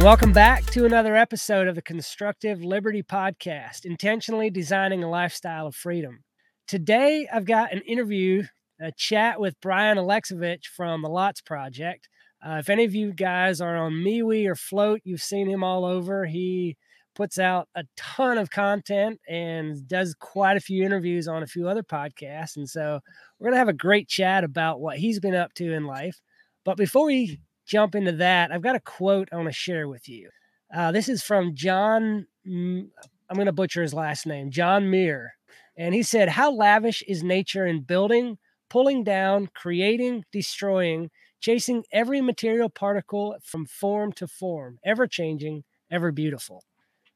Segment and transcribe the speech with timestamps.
[0.00, 5.76] welcome back to another episode of the Constructive Liberty Podcast, intentionally designing a lifestyle of
[5.76, 6.24] freedom.
[6.66, 8.44] Today, I've got an interview,
[8.80, 12.08] a chat with Brian Aleksivich from the Lots Project.
[12.42, 15.84] Uh, if any of you guys are on MeWe or Flote, you've seen him all
[15.84, 16.24] over.
[16.24, 16.78] He
[17.14, 21.68] puts out a ton of content and does quite a few interviews on a few
[21.68, 22.56] other podcasts.
[22.56, 23.00] And so
[23.38, 26.18] we're going to have a great chat about what he's been up to in life.
[26.64, 27.38] But before we
[27.70, 30.28] jump into that, I've got a quote I want to share with you.
[30.74, 32.90] Uh, this is from John, I'm
[33.32, 35.34] going to butcher his last name, John Muir.
[35.76, 38.38] And he said, How lavish is nature in building,
[38.68, 46.10] pulling down, creating, destroying, chasing every material particle from form to form, ever changing, ever
[46.10, 46.64] beautiful.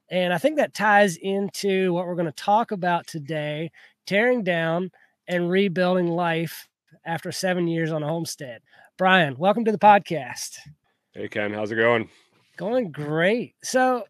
[0.09, 3.71] And I think that ties into what we're going to talk about today
[4.07, 4.91] tearing down
[5.27, 6.69] and rebuilding life
[7.05, 8.61] after seven years on a homestead.
[8.97, 10.57] Brian, welcome to the podcast.
[11.15, 12.09] Hey, Ken, how's it going?
[12.57, 13.57] Going great.
[13.65, 14.05] So,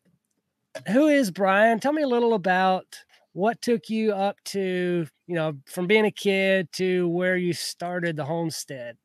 [0.88, 1.80] who is Brian?
[1.80, 2.84] Tell me a little about
[3.32, 8.14] what took you up to, you know, from being a kid to where you started
[8.16, 8.98] the homestead.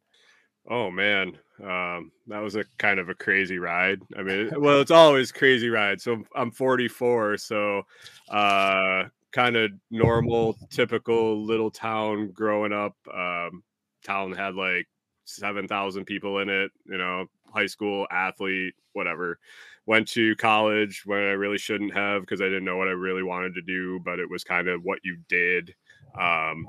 [0.70, 4.02] Oh man, um, that was a kind of a crazy ride.
[4.18, 6.02] I mean, well, it's always crazy ride.
[6.02, 7.84] So I'm 44, so
[8.28, 12.98] uh, kind of normal, typical little town growing up.
[13.10, 13.64] Um,
[14.04, 14.86] town had like
[15.30, 19.40] 7,000 people in it, you know, high school athlete, whatever.
[19.86, 23.24] Went to college when I really shouldn't have because I didn't know what I really
[23.24, 25.74] wanted to do, but it was kind of what you did.
[26.20, 26.68] Um,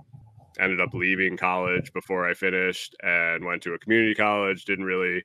[0.59, 4.65] ended up leaving college before I finished and went to a community college.
[4.65, 5.23] Didn't really,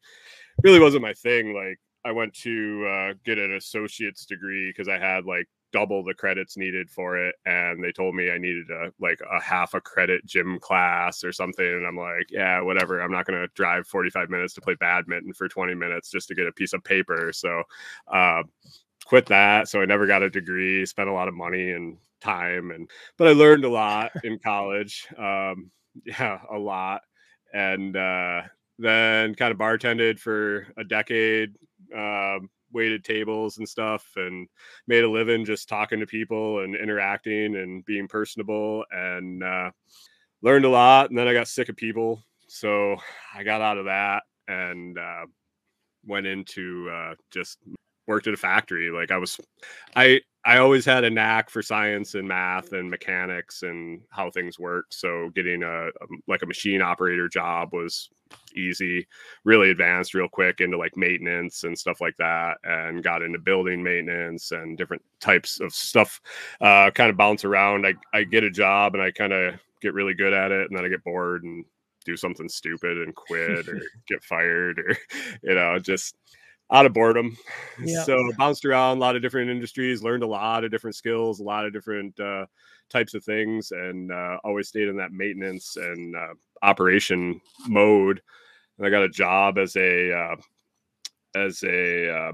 [0.64, 1.53] really wasn't my thing.
[1.53, 6.14] Like I went to uh, get an associate's degree because I had like double the
[6.14, 9.82] credits needed for it and they told me i needed a like a half a
[9.82, 13.86] credit gym class or something and i'm like yeah whatever i'm not going to drive
[13.86, 17.33] 45 minutes to play badminton for 20 minutes just to get a piece of paper.
[17.33, 17.64] So
[18.08, 18.44] uh,
[19.05, 22.72] quit that so i never got a degree spent a lot of money and time
[22.72, 25.70] and but i learned a lot in college um,
[26.05, 27.02] yeah a lot
[27.54, 28.42] and uh,
[28.80, 31.54] then kind of bartended for a decade
[31.94, 34.47] um, waited tables and stuff and
[34.86, 39.71] made a living just talking to people and interacting and being personable and uh,
[40.43, 41.09] learned a lot.
[41.09, 42.21] And then I got sick of people.
[42.47, 42.97] So
[43.33, 45.25] I got out of that and uh,
[46.05, 47.58] went into uh, just
[48.08, 48.92] worked at a factory.
[48.92, 49.39] Like I was,
[49.95, 54.59] I I always had a knack for science and math and mechanics and how things
[54.59, 54.86] work.
[54.92, 58.09] So getting a, a like a machine operator job was
[58.55, 59.08] easy,
[59.43, 63.83] really advanced real quick into like maintenance and stuff like that, and got into building
[63.83, 66.21] maintenance and different types of stuff.
[66.61, 67.86] Uh, kind of bounce around.
[67.86, 70.77] I I get a job and I kind of get really good at it, and
[70.77, 71.65] then I get bored and
[72.05, 74.97] do something stupid and quit or get fired or
[75.43, 76.15] you know just
[76.71, 77.37] out of boredom.
[78.05, 81.43] So bounced around a lot of different industries, learned a lot of different skills, a
[81.43, 82.45] lot of different uh,
[82.89, 88.21] types of things, and uh, always stayed in that maintenance and uh, operation mode.
[88.77, 90.36] And I got a job as a uh,
[91.36, 92.32] as a uh,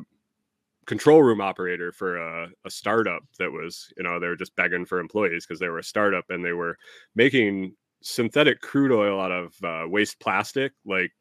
[0.85, 4.85] control room operator for a, a, startup that was, you know, they were just begging
[4.85, 6.77] for employees because they were a startup and they were
[7.15, 11.11] making synthetic crude oil out of uh, waste plastic, like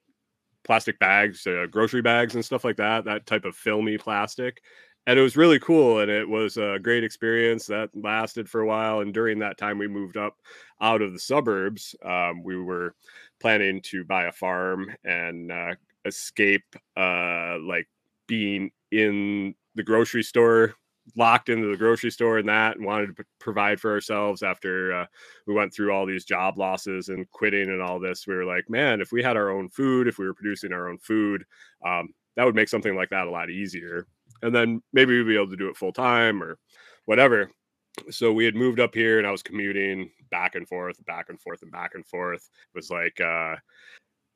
[0.65, 3.05] plastic bags, uh, grocery bags, and stuff like that.
[3.05, 4.63] That type of filmy plastic,
[5.11, 5.99] and it was really cool.
[5.99, 9.01] And it was a great experience that lasted for a while.
[9.01, 10.37] And during that time, we moved up
[10.81, 11.97] out of the suburbs.
[12.05, 12.95] Um, we were
[13.41, 16.63] planning to buy a farm and uh, escape,
[16.97, 17.89] uh, like
[18.29, 20.77] being in the grocery store
[21.17, 25.07] locked into the grocery store and that and wanted to provide for ourselves after uh,
[25.45, 28.71] we went through all these job losses and quitting and all this we were like
[28.71, 31.43] man if we had our own food if we were producing our own food
[31.85, 34.07] um, that would make something like that a lot easier
[34.43, 36.59] and then maybe we'd be able to do it full time or
[37.05, 37.51] whatever
[38.11, 41.41] so we had moved up here and i was commuting back and forth back and
[41.41, 43.57] forth and back and forth it was like uh,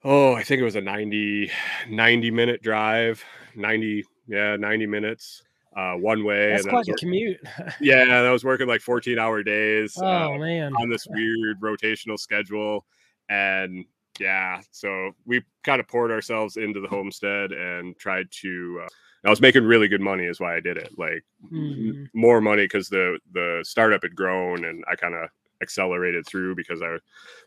[0.04, 1.50] oh i think it was a 90
[1.88, 3.22] 90 minute drive
[3.54, 5.42] 90 yeah 90 minutes
[5.76, 6.50] uh, one way.
[6.50, 7.40] That's quite a commute.
[7.80, 9.94] yeah, I was working like 14 hour days.
[10.00, 12.86] Oh uh, man, on this weird rotational schedule,
[13.28, 13.84] and
[14.20, 18.82] yeah, so we kind of poured ourselves into the homestead and tried to.
[18.84, 18.88] Uh,
[19.24, 20.90] I was making really good money, is why I did it.
[20.98, 22.06] Like mm.
[22.14, 25.28] more money because the the startup had grown, and I kind of
[25.62, 26.98] accelerated through because I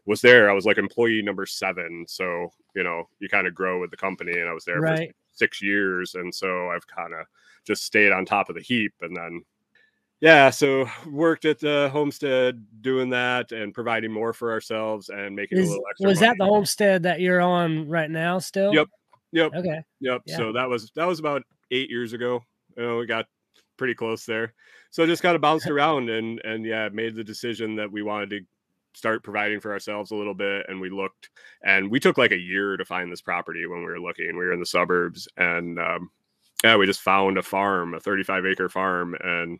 [0.06, 0.50] was there.
[0.50, 3.98] I was like employee number seven, so you know you kind of grow with the
[3.98, 5.10] company, and I was there right.
[5.10, 7.26] for six years, and so I've kind of
[7.68, 9.44] just stayed on top of the heap and then
[10.22, 15.60] yeah so worked at the homestead doing that and providing more for ourselves and making
[15.60, 16.30] Is, a little extra was money.
[16.30, 18.88] that the homestead that you're on right now still yep
[19.34, 20.38] yep okay yep yeah.
[20.38, 22.44] so that was that was about eight years ago.
[22.76, 23.26] You know, we got
[23.78, 24.54] pretty close there.
[24.90, 28.30] So just kind of bounced around and and yeah, made the decision that we wanted
[28.32, 28.40] to
[28.94, 30.66] start providing for ourselves a little bit.
[30.68, 31.30] And we looked
[31.64, 34.38] and we took like a year to find this property when we were looking.
[34.38, 36.10] We were in the suburbs and um,
[36.64, 39.60] yeah, we just found a farm, a 35 acre farm, and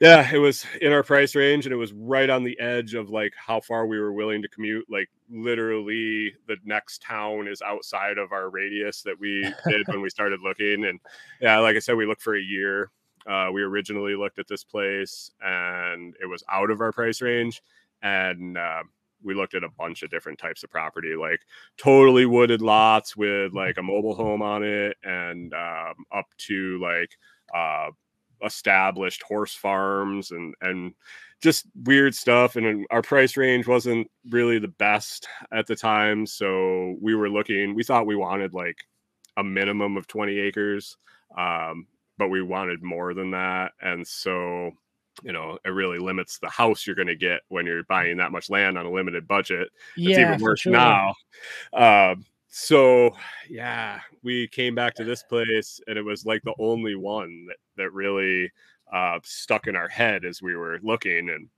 [0.00, 3.10] yeah, it was in our price range and it was right on the edge of
[3.10, 4.86] like how far we were willing to commute.
[4.88, 10.08] Like literally the next town is outside of our radius that we did when we
[10.08, 10.84] started looking.
[10.84, 11.00] And
[11.40, 12.90] yeah, like I said, we looked for a year.
[13.28, 17.60] Uh, we originally looked at this place and it was out of our price range.
[18.00, 18.84] And uh,
[19.24, 21.40] we looked at a bunch of different types of property, like
[21.76, 27.10] totally wooded lots with like a mobile home on it and um, up to like,
[27.52, 27.90] uh,
[28.44, 30.94] established horse farms and and
[31.40, 36.96] just weird stuff and our price range wasn't really the best at the time so
[37.00, 38.78] we were looking we thought we wanted like
[39.36, 40.96] a minimum of 20 acres
[41.36, 41.86] um,
[42.16, 44.72] but we wanted more than that and so
[45.22, 48.32] you know it really limits the house you're going to get when you're buying that
[48.32, 50.72] much land on a limited budget yeah, it's even worse sure.
[50.72, 51.14] now
[51.72, 52.14] uh,
[52.48, 53.10] so
[53.48, 57.56] yeah we came back to this place and it was like the only one that,
[57.76, 58.50] that really
[58.92, 61.48] uh, stuck in our head as we were looking and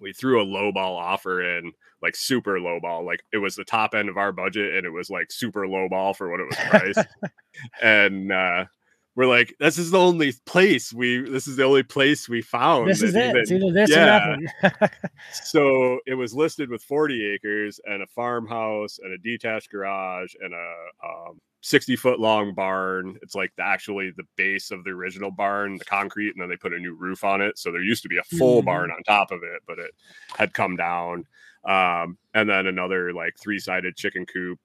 [0.00, 1.72] we threw a low ball offer in
[2.02, 4.90] like super low ball like it was the top end of our budget and it
[4.90, 7.08] was like super low ball for what it was priced.
[7.82, 8.64] And uh
[9.20, 12.88] we're like, this is the only place we this is the only place we found.
[12.88, 13.22] This is it.
[13.22, 14.28] Even, it's either this yeah.
[14.30, 14.88] or nothing.
[15.44, 20.54] so it was listed with 40 acres and a farmhouse and a detached garage and
[20.54, 20.74] a
[21.06, 23.18] um, 60 foot long barn.
[23.20, 26.56] It's like the, actually the base of the original barn, the concrete, and then they
[26.56, 27.58] put a new roof on it.
[27.58, 28.64] So there used to be a full mm.
[28.64, 29.90] barn on top of it, but it
[30.34, 31.26] had come down.
[31.64, 34.58] Um, and then another like three sided chicken coop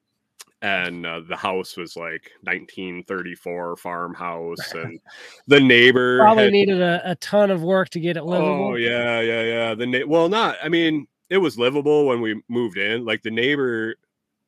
[0.66, 5.00] and uh, the house was like 1934 farmhouse and
[5.46, 8.72] the neighbor probably had, needed a, a, ton of work to get it livable.
[8.72, 12.42] Oh yeah yeah yeah the na- well not i mean it was livable when we
[12.50, 13.96] moved in like the neighbor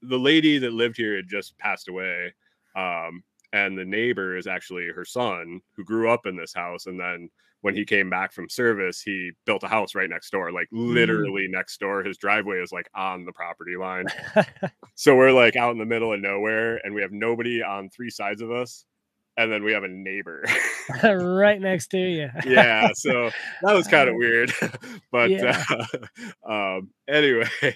[0.02, 2.34] the lady that lived here had just passed away
[2.76, 3.24] um,
[3.54, 7.30] and the neighbor is actually her son who grew up in this house and then
[7.62, 10.94] when he came back from service, he built a house right next door, like mm.
[10.94, 11.52] literally mm.
[11.52, 12.04] next door.
[12.04, 14.06] His driveway is like on the property line.
[14.96, 18.10] so we're like out in the middle of nowhere and we have nobody on three
[18.10, 18.86] sides of us.
[19.40, 20.44] And then we have a neighbor
[21.04, 22.28] right next to you.
[22.48, 22.90] yeah.
[22.96, 23.30] So
[23.62, 24.52] that was kind of weird.
[25.12, 25.64] but yeah.
[26.44, 27.72] uh, um, anyway, yeah.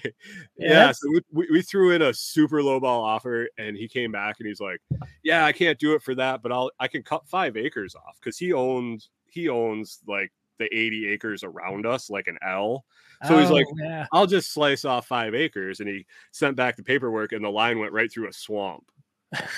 [0.56, 4.36] yeah so we, we, threw in a super low ball offer and he came back
[4.40, 4.80] and he's like,
[5.22, 8.16] Yeah, I can't do it for that, but I'll I can cut five acres off
[8.20, 12.84] because he owns he owns like the 80 acres around us, like an L.
[13.26, 14.06] So oh, he's like, yeah.
[14.12, 15.80] I'll just slice off five acres.
[15.80, 18.84] And he sent back the paperwork, and the line went right through a swamp.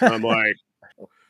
[0.01, 0.57] I'm like,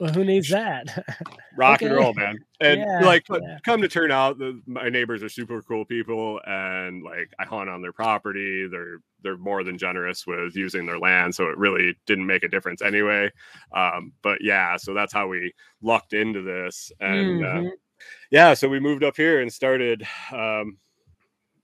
[0.00, 1.04] well, who needs that?
[1.56, 1.86] rock okay.
[1.86, 2.38] and roll, man.
[2.60, 3.58] And yeah, like, yeah.
[3.64, 7.70] come to turn out, the, my neighbors are super cool people, and like, I hunt
[7.70, 8.66] on their property.
[8.66, 12.48] They're they're more than generous with using their land, so it really didn't make a
[12.48, 13.30] difference anyway.
[13.72, 17.66] Um, but yeah, so that's how we lucked into this, and uh, mm-hmm.
[17.68, 17.70] uh,
[18.30, 20.06] yeah, so we moved up here and started.
[20.32, 20.78] Um,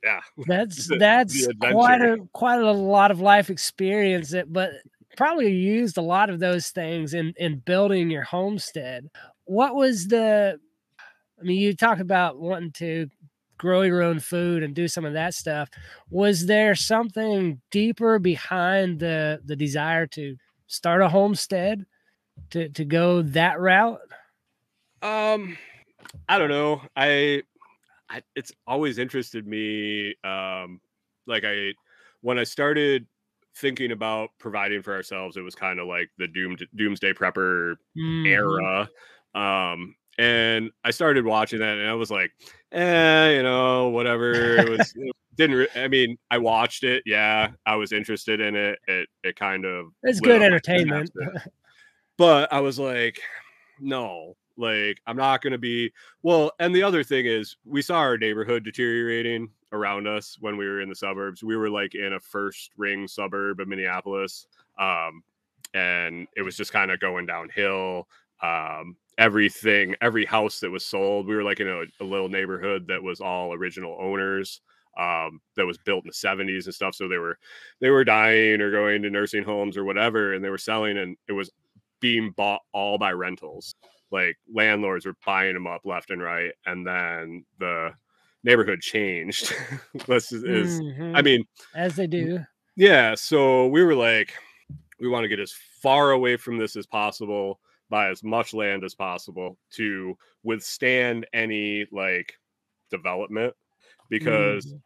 [0.03, 4.31] yeah, that's the, that's the quite a quite a lot of life experience.
[4.31, 4.71] That, but
[5.17, 9.11] probably used a lot of those things in in building your homestead.
[9.45, 10.59] What was the?
[11.39, 13.09] I mean, you talked about wanting to
[13.61, 15.69] grow your own food and do some of that stuff.
[16.09, 21.85] Was there something deeper behind the the desire to start a homestead
[22.51, 24.01] to to go that route?
[25.03, 25.59] Um
[26.29, 26.83] I don't know.
[26.97, 27.43] I,
[28.09, 30.15] I it's always interested me.
[30.25, 30.81] Um,
[31.27, 31.73] like I
[32.23, 33.07] when I started
[33.57, 38.27] thinking about providing for ourselves, it was kind of like the doom doomsday prepper mm-hmm.
[38.27, 38.89] era.
[39.35, 42.33] Um, and I started watching that, and I was like,
[42.73, 44.33] eh, you know, whatever.
[44.33, 44.93] It was.
[44.97, 49.09] it didn't re- I mean I watched it yeah I was interested in it it
[49.25, 51.11] it kind of it's good entertainment
[52.19, 53.19] but I was like
[53.79, 56.53] no like, I'm not going to be well.
[56.59, 60.81] And the other thing is, we saw our neighborhood deteriorating around us when we were
[60.81, 61.43] in the suburbs.
[61.43, 64.47] We were like in a first ring suburb of Minneapolis,
[64.79, 65.23] um,
[65.75, 68.09] and it was just kind of going downhill.
[68.43, 72.87] Um, everything, every house that was sold, we were like in a, a little neighborhood
[72.89, 74.63] that was all original owners
[74.99, 76.95] um, that was built in the 70s and stuff.
[76.95, 77.39] So they were
[77.81, 81.17] they were dying or going to nursing homes or whatever, and they were selling, and
[81.29, 81.51] it was
[82.01, 83.75] being bought all by rentals
[84.11, 87.91] like landlords were buying them up left and right and then the
[88.45, 89.53] neighborhood changed
[90.07, 91.15] this is, is mm-hmm.
[91.15, 92.41] i mean as they do
[92.77, 94.33] yeah so we were like
[95.01, 98.85] we want to get as far away from this as possible buy as much land
[98.85, 102.35] as possible to withstand any like
[102.91, 103.53] development
[104.09, 104.81] because mm.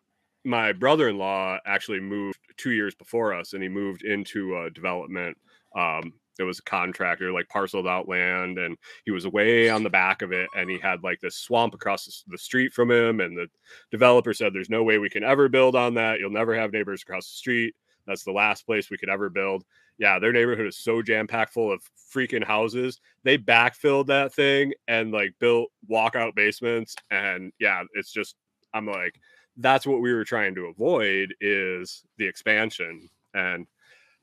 [0.44, 5.36] my brother-in-law actually moved two years before us and he moved into a development
[5.76, 9.90] um, it was a contractor like parceled out land and he was way on the
[9.90, 13.36] back of it and he had like this swamp across the street from him and
[13.36, 13.46] the
[13.90, 16.18] developer said there's no way we can ever build on that.
[16.18, 17.74] You'll never have neighbors across the street.
[18.06, 19.64] That's the last place we could ever build.
[19.98, 23.00] Yeah their neighborhood is so jam packed full of freaking houses.
[23.22, 28.36] They backfilled that thing and like built walkout basements and yeah it's just
[28.72, 29.20] i'm like
[29.58, 33.66] that's what we were trying to avoid is the expansion and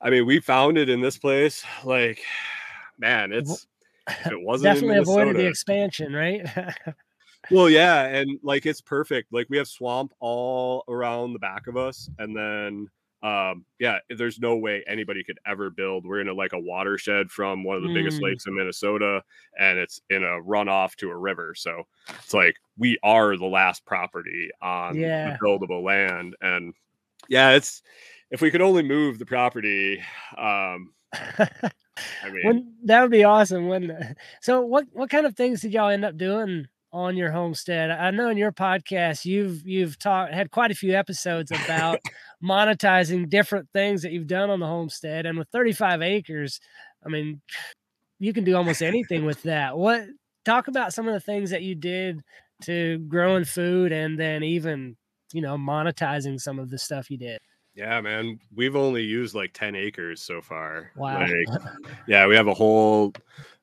[0.02, 1.64] I mean, we found it in this place.
[1.84, 2.20] Like,
[2.98, 3.66] man, it's
[4.26, 6.46] it wasn't definitely avoided the expansion, right?
[7.50, 9.32] well, yeah, and like it's perfect.
[9.32, 12.88] Like we have swamp all around the back of us, and then
[13.22, 17.30] um yeah there's no way anybody could ever build we're in a like a watershed
[17.30, 17.94] from one of the mm.
[17.94, 19.22] biggest lakes in minnesota
[19.58, 23.84] and it's in a runoff to a river so it's like we are the last
[23.84, 25.36] property on yeah.
[25.40, 26.74] the buildable land and
[27.28, 27.82] yeah it's
[28.32, 30.02] if we could only move the property,
[30.36, 31.48] um, I
[32.24, 33.68] mean, when, that would be awesome.
[33.68, 37.90] When so, what what kind of things did y'all end up doing on your homestead?
[37.90, 42.00] I know in your podcast you've you've talked had quite a few episodes about
[42.42, 46.58] monetizing different things that you've done on the homestead, and with 35 acres,
[47.04, 47.42] I mean,
[48.18, 49.76] you can do almost anything with that.
[49.76, 50.06] What
[50.46, 52.22] talk about some of the things that you did
[52.62, 54.96] to growing food, and then even
[55.34, 57.38] you know monetizing some of the stuff you did.
[57.74, 58.38] Yeah, man.
[58.54, 60.90] We've only used like 10 acres so far.
[60.96, 61.20] Wow.
[61.20, 61.60] Like,
[62.06, 63.14] yeah, we have a whole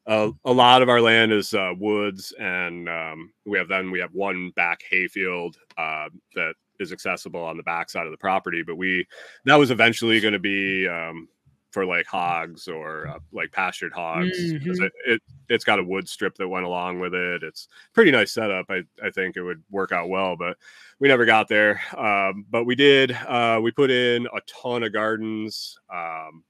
[0.10, 4.00] uh, a lot of our land is uh, woods and um, we have then we
[4.00, 8.64] have one back hayfield uh, that is accessible on the back side of the property
[8.64, 9.06] but we
[9.46, 11.28] that was eventually going to be um,
[11.72, 14.84] for like hogs or uh, like pastured hogs mm-hmm.
[14.84, 17.44] it, it it's got a wood strip that went along with it.
[17.44, 18.66] It's pretty nice setup.
[18.70, 20.58] I i think it would work out well but
[21.00, 21.82] we never got there.
[21.98, 25.78] Um, but we did uh, we put in a ton of gardens.
[25.94, 26.44] Um,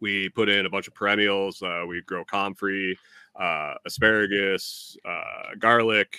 [0.00, 1.62] we put in a bunch of perennials.
[1.62, 2.98] Uh, we grow comfrey
[3.38, 6.18] uh, asparagus uh, garlic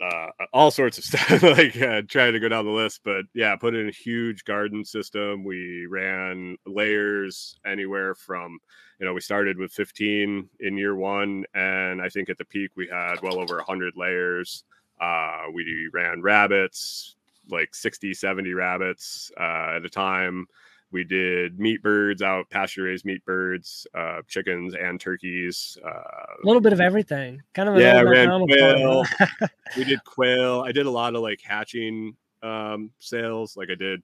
[0.00, 3.00] uh, all sorts of stuff, like uh, trying to go down the list.
[3.04, 5.44] But yeah, put in a huge garden system.
[5.44, 8.58] We ran layers anywhere from,
[8.98, 11.44] you know, we started with 15 in year one.
[11.54, 14.64] And I think at the peak, we had well over 100 layers.
[15.00, 17.16] Uh, we ran rabbits,
[17.48, 20.46] like 60, 70 rabbits uh, at a time.
[20.92, 25.78] We did meat birds out, pasture raised meat birds, uh, chickens and turkeys.
[25.84, 27.40] Uh, a little bit of everything.
[27.54, 29.04] Kind of yeah, ran quail.
[29.76, 30.64] we did quail.
[30.66, 33.56] I did a lot of like hatching um, sales.
[33.56, 34.02] Like I did,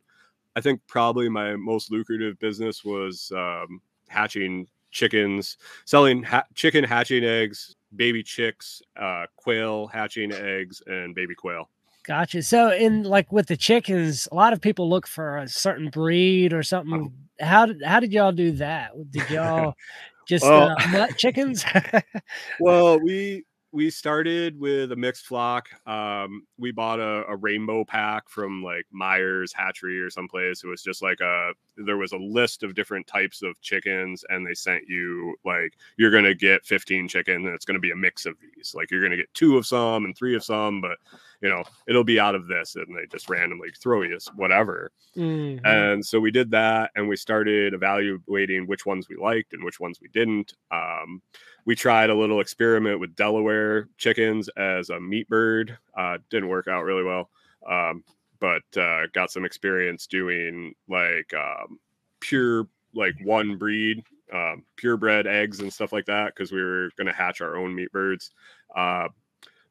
[0.54, 7.24] I think probably my most lucrative business was um, hatching chickens, selling ha- chicken hatching
[7.24, 11.68] eggs, baby chicks, uh, quail hatching eggs, and baby quail.
[12.06, 12.42] Gotcha.
[12.42, 16.52] So, in like with the chickens, a lot of people look for a certain breed
[16.52, 17.12] or something.
[17.12, 17.44] Oh.
[17.44, 18.92] How did how did y'all do that?
[19.10, 19.74] Did y'all
[20.28, 21.64] just well, uh, nut chickens?
[22.60, 23.44] well, we
[23.76, 25.68] we started with a mixed flock.
[25.86, 30.64] Um, we bought a, a, rainbow pack from like Myers Hatchery or someplace.
[30.64, 34.46] It was just like a there was a list of different types of chickens, and
[34.46, 38.24] they sent you like you're gonna get 15 chickens, and it's gonna be a mix
[38.24, 38.74] of these.
[38.74, 40.96] Like you're gonna get two of some and three of some, but
[41.42, 44.90] you know it'll be out of this, and they just randomly throw you whatever.
[45.14, 45.66] Mm-hmm.
[45.66, 49.80] And so we did that, and we started evaluating which ones we liked and which
[49.80, 50.54] ones we didn't.
[50.70, 51.20] Um,
[51.66, 55.76] we tried a little experiment with Delaware chickens as a meat bird.
[55.98, 57.28] Uh, didn't work out really well,
[57.68, 58.04] um,
[58.38, 61.78] but uh, got some experience doing like um,
[62.20, 67.08] pure, like one breed, um, purebred eggs and stuff like that because we were going
[67.08, 68.30] to hatch our own meat birds.
[68.74, 69.08] Uh,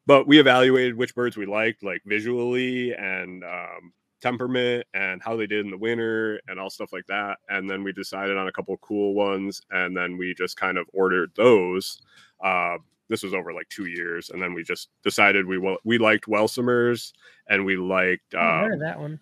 [0.06, 5.46] but we evaluated which birds we liked, like visually and um, temperament and how they
[5.46, 7.38] did in the winter and all stuff like that.
[7.48, 10.86] And then we decided on a couple cool ones, and then we just kind of
[10.92, 12.02] ordered those.
[12.42, 12.76] Uh,
[13.08, 17.12] this was over like two years, and then we just decided we we liked Welsummers
[17.48, 19.20] and we liked um, that one.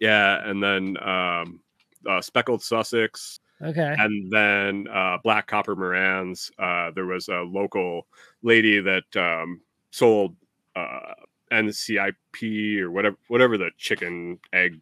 [0.00, 1.60] Yeah, and then um,
[2.08, 3.40] uh, speckled Sussex.
[3.62, 3.94] Okay.
[3.98, 6.50] And then uh, black copper Marans.
[6.58, 8.06] Uh, there was a local
[8.42, 9.60] lady that um,
[9.90, 10.36] sold
[10.76, 11.14] uh,
[11.54, 14.80] NPIP or whatever whatever the chicken egg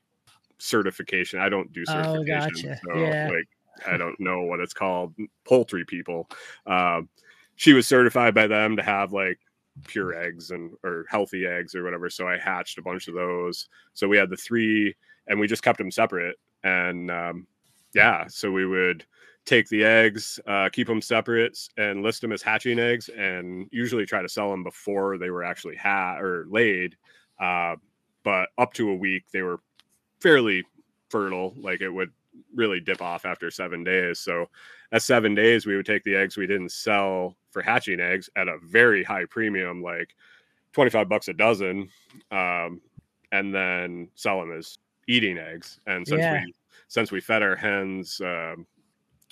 [0.58, 1.40] certification.
[1.40, 2.80] I don't do certification, oh, gotcha.
[2.84, 3.28] so yeah.
[3.28, 3.48] like
[3.86, 5.14] I don't know what it's called.
[5.44, 6.28] Poultry people.
[6.66, 7.08] Um,
[7.56, 9.38] she was certified by them to have like
[9.86, 12.10] pure eggs and or healthy eggs or whatever.
[12.10, 13.68] So I hatched a bunch of those.
[13.94, 14.94] So we had the three,
[15.28, 16.36] and we just kept them separate.
[16.64, 17.46] And um,
[17.94, 19.04] yeah, so we would
[19.44, 24.06] take the eggs, uh, keep them separate, and list them as hatching eggs, and usually
[24.06, 26.96] try to sell them before they were actually had or laid.
[27.40, 27.76] Uh,
[28.22, 29.60] but up to a week, they were
[30.20, 30.64] fairly
[31.10, 31.54] fertile.
[31.56, 32.12] Like it would
[32.54, 34.18] really dip off after seven days.
[34.20, 34.48] So
[34.92, 38.48] at seven days, we would take the eggs we didn't sell for hatching eggs at
[38.48, 40.14] a very high premium, like
[40.72, 41.88] 25 bucks a dozen,
[42.30, 42.80] um,
[43.32, 45.80] and then sell them as eating eggs.
[45.86, 46.42] And since yeah.
[46.44, 46.54] we
[46.88, 48.66] since we fed our hens um,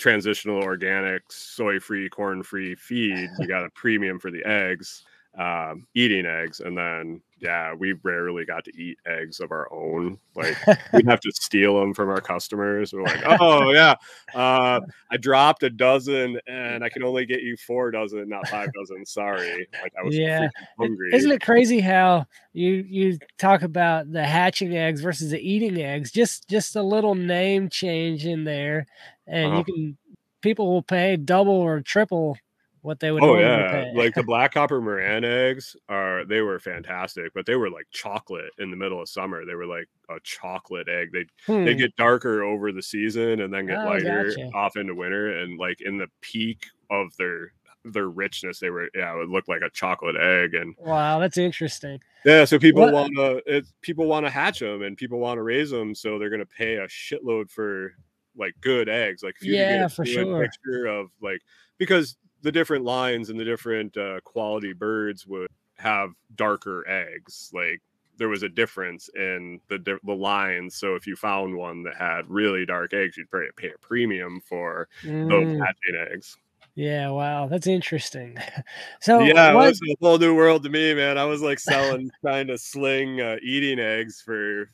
[0.01, 5.05] transitional organic soy free corn free feed we got a premium for the eggs
[5.39, 10.19] um, eating eggs and then yeah we rarely got to eat eggs of our own
[10.35, 10.57] like
[10.93, 13.95] we'd have to steal them from our customers we're like oh yeah
[14.35, 14.81] uh,
[15.11, 19.05] i dropped a dozen and i can only get you four dozen not five dozen
[19.05, 24.25] sorry like i was yeah hungry isn't it crazy how you you talk about the
[24.25, 28.87] hatching eggs versus the eating eggs just just a little name change in there
[29.27, 29.59] and uh-huh.
[29.59, 29.99] you can
[30.43, 32.37] people will pay double or triple
[32.83, 33.23] what they would.
[33.23, 37.71] Oh yeah, like the black copper Marans eggs are they were fantastic, but they were
[37.71, 39.45] like chocolate in the middle of summer.
[39.45, 41.11] They were like a chocolate egg.
[41.13, 41.65] They hmm.
[41.65, 44.51] they get darker over the season and then get oh, lighter gotcha.
[44.55, 45.39] off into winter.
[45.39, 47.53] And like in the peak of their
[47.85, 50.55] their richness, they were yeah, it would look like a chocolate egg.
[50.55, 52.01] And wow, that's interesting.
[52.25, 55.71] Yeah, so people want to people want to hatch them and people want to raise
[55.71, 57.93] them, so they're gonna pay a shitload for
[58.37, 59.23] like good eggs.
[59.23, 60.43] Like if you yeah, for sure.
[60.43, 61.41] Picture of like
[61.79, 67.51] because the different lines and the different uh, quality birds would have darker eggs.
[67.53, 67.81] Like
[68.17, 70.77] there was a difference in the the lines.
[70.77, 74.41] So if you found one that had really dark eggs, you'd probably pay a premium
[74.41, 75.29] for mm.
[75.29, 76.37] those hatching eggs.
[76.77, 78.39] Yeah, wow, that's interesting.
[79.01, 79.65] So yeah, what...
[79.65, 81.19] it was a whole new world to me, man.
[81.19, 84.71] I was like selling, trying to sling uh, eating eggs for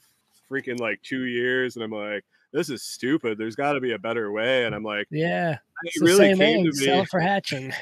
[0.51, 3.39] freaking like two years, and I'm like, this is stupid.
[3.39, 4.65] There's got to be a better way.
[4.65, 6.73] And I'm like, yeah, it really came to me.
[6.73, 7.73] Sell for hatching.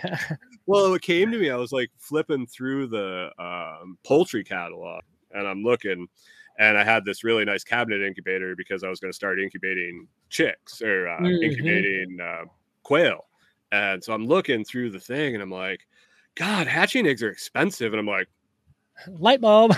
[0.66, 1.50] well, it came to me.
[1.50, 5.02] I was like flipping through the um, poultry catalog,
[5.32, 6.06] and I'm looking,
[6.58, 10.06] and I had this really nice cabinet incubator because I was going to start incubating
[10.30, 11.42] chicks or uh, mm-hmm.
[11.42, 12.44] incubating uh,
[12.82, 13.26] quail.
[13.72, 15.80] And so I'm looking through the thing, and I'm like,
[16.36, 17.92] God, hatching eggs are expensive.
[17.92, 18.28] And I'm like,
[19.08, 19.72] light bulb.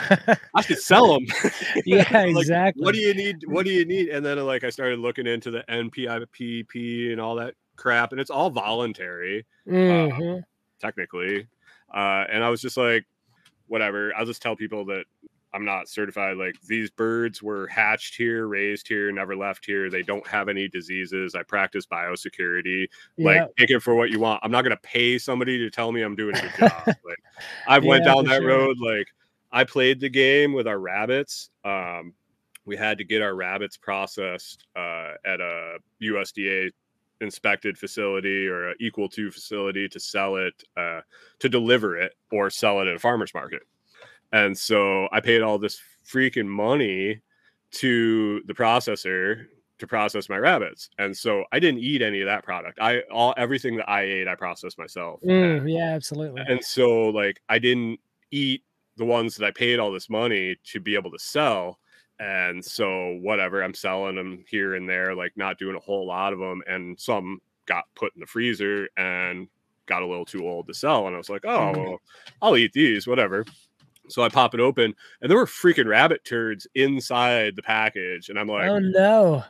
[0.54, 1.26] I could sell them.
[1.86, 2.82] yeah, like, exactly.
[2.84, 3.36] What do you need?
[3.46, 4.08] What do you need?
[4.08, 8.30] And then like I started looking into the NPIP and all that crap, and it's
[8.30, 10.38] all voluntary, uh, mm-hmm.
[10.38, 10.40] uh,
[10.80, 11.46] technically.
[11.94, 13.04] Uh, and I was just like,
[13.68, 14.12] whatever.
[14.16, 15.04] I'll just tell people that
[15.56, 16.36] I'm not certified.
[16.36, 19.88] Like these birds were hatched here, raised here, never left here.
[19.88, 21.34] They don't have any diseases.
[21.34, 22.88] I practice biosecurity.
[23.16, 24.40] Like take it for what you want.
[24.42, 26.82] I'm not gonna pay somebody to tell me I'm doing a good job.
[26.86, 27.22] like
[27.66, 28.48] I've yeah, went down that sure.
[28.48, 28.76] road.
[28.78, 29.08] Like
[29.50, 31.48] I played the game with our rabbits.
[31.64, 32.12] Um,
[32.66, 36.70] we had to get our rabbits processed uh, at a USDA
[37.20, 41.00] inspected facility or equal to facility to sell it, uh,
[41.38, 43.62] to deliver it, or sell it at a farmer's market.
[44.32, 47.22] And so I paid all this freaking money
[47.72, 49.46] to the processor
[49.78, 50.88] to process my rabbits.
[50.98, 52.78] And so I didn't eat any of that product.
[52.80, 55.20] I all everything that I ate, I processed myself.
[55.20, 56.42] Mm, and, yeah, absolutely.
[56.46, 58.00] And so like I didn't
[58.30, 58.62] eat
[58.96, 61.78] the ones that I paid all this money to be able to sell.
[62.18, 66.32] And so whatever, I'm selling them here and there, like not doing a whole lot
[66.32, 66.62] of them.
[66.66, 69.48] And some got put in the freezer and
[69.86, 71.06] got a little too old to sell.
[71.06, 71.76] And I was like, oh, mm.
[71.76, 71.98] well,
[72.40, 73.44] I'll eat these, whatever.
[74.08, 78.38] So I pop it open, and there were freaking rabbit turds inside the package, and
[78.38, 79.44] I'm like, "Oh no!"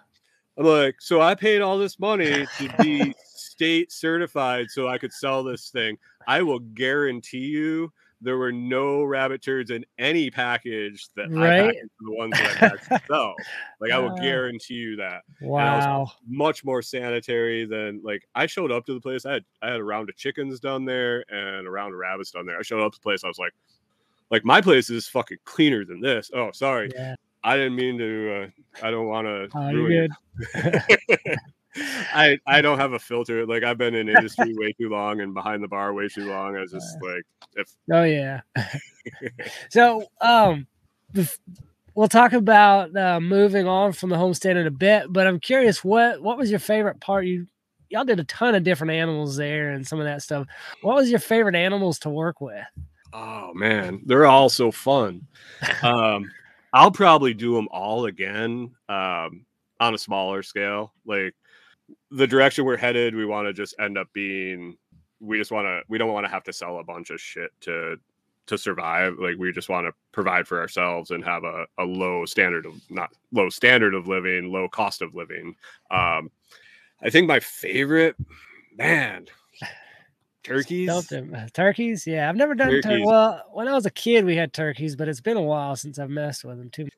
[0.57, 5.12] I'm like, "So I paid all this money to be state certified so I could
[5.12, 5.98] sell this thing.
[6.26, 11.70] I will guarantee you there were no rabbit turds in any package that right?
[11.70, 13.35] I the ones that I sell.
[13.81, 15.22] Like I will uh, guarantee you that.
[15.40, 16.12] Wow.
[16.26, 19.26] much more sanitary than like I showed up to the place.
[19.26, 22.31] I had I had a round of chickens done there and a round of rabbits
[22.31, 22.59] done there.
[22.59, 23.22] I showed up to the place.
[23.22, 23.52] I was like,
[24.31, 26.31] like my place is fucking cleaner than this.
[26.35, 26.90] Oh, sorry.
[26.94, 27.16] Yeah.
[27.44, 28.42] I didn't mean to.
[28.42, 29.48] Uh, I don't want to.
[29.55, 30.11] Oh, ruin
[30.55, 31.38] it.
[31.76, 33.46] I I don't have a filter.
[33.46, 36.56] Like I've been in industry way too long and behind the bar way too long.
[36.56, 37.22] I was just like,
[37.54, 38.40] if oh yeah.
[39.70, 40.66] so um,
[41.94, 45.12] we'll talk about uh, moving on from the homestead in a bit.
[45.12, 47.26] But I'm curious, what what was your favorite part?
[47.26, 47.46] You
[47.88, 50.46] y'all did a ton of different animals there and some of that stuff.
[50.82, 52.64] What was your favorite animals to work with?
[53.12, 55.26] Oh man, they're all so fun.
[55.82, 56.30] Um,
[56.72, 59.46] I'll probably do them all again um,
[59.80, 60.92] on a smaller scale.
[61.06, 61.34] Like
[62.10, 64.76] the direction we're headed, we want to just end up being.
[65.20, 65.82] We just want to.
[65.88, 67.96] We don't want to have to sell a bunch of shit to
[68.46, 69.14] to survive.
[69.18, 72.74] Like we just want to provide for ourselves and have a, a low standard of
[72.90, 75.56] not low standard of living, low cost of living.
[75.90, 76.30] Um,
[77.02, 78.16] I think my favorite,
[78.76, 79.26] man,
[80.42, 80.88] turkeys.
[80.88, 82.28] Uh, turkeys, yeah.
[82.28, 82.84] I've never done turkeys.
[82.84, 83.42] Tur- well.
[83.52, 86.10] When I was a kid, we had turkeys, but it's been a while since I've
[86.10, 86.88] messed with them too.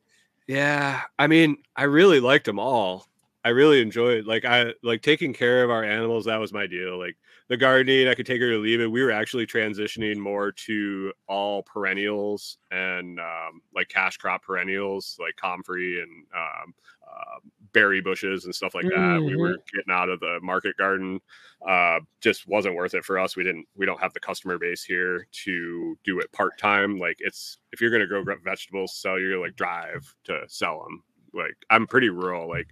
[0.47, 3.07] Yeah, I mean, I really liked them all.
[3.45, 6.25] I really enjoyed like I like taking care of our animals.
[6.25, 6.99] That was my deal.
[6.99, 7.15] Like
[7.47, 8.91] the gardening, I could take her to leave it.
[8.91, 15.35] We were actually transitioning more to all perennials and um, like cash crop perennials, like
[15.37, 16.73] comfrey and um,
[17.09, 17.39] uh,
[17.73, 18.91] berry bushes and stuff like that.
[18.91, 19.25] Mm-hmm.
[19.25, 21.19] We were getting out of the market garden.
[21.67, 23.35] Uh, just wasn't worth it for us.
[23.35, 23.67] We didn't.
[23.75, 26.97] We don't have the customer base here to do it part time.
[26.97, 31.03] Like it's if you're gonna grow vegetables, sell you like drive to sell them.
[31.33, 32.47] Like I'm pretty rural.
[32.47, 32.67] Like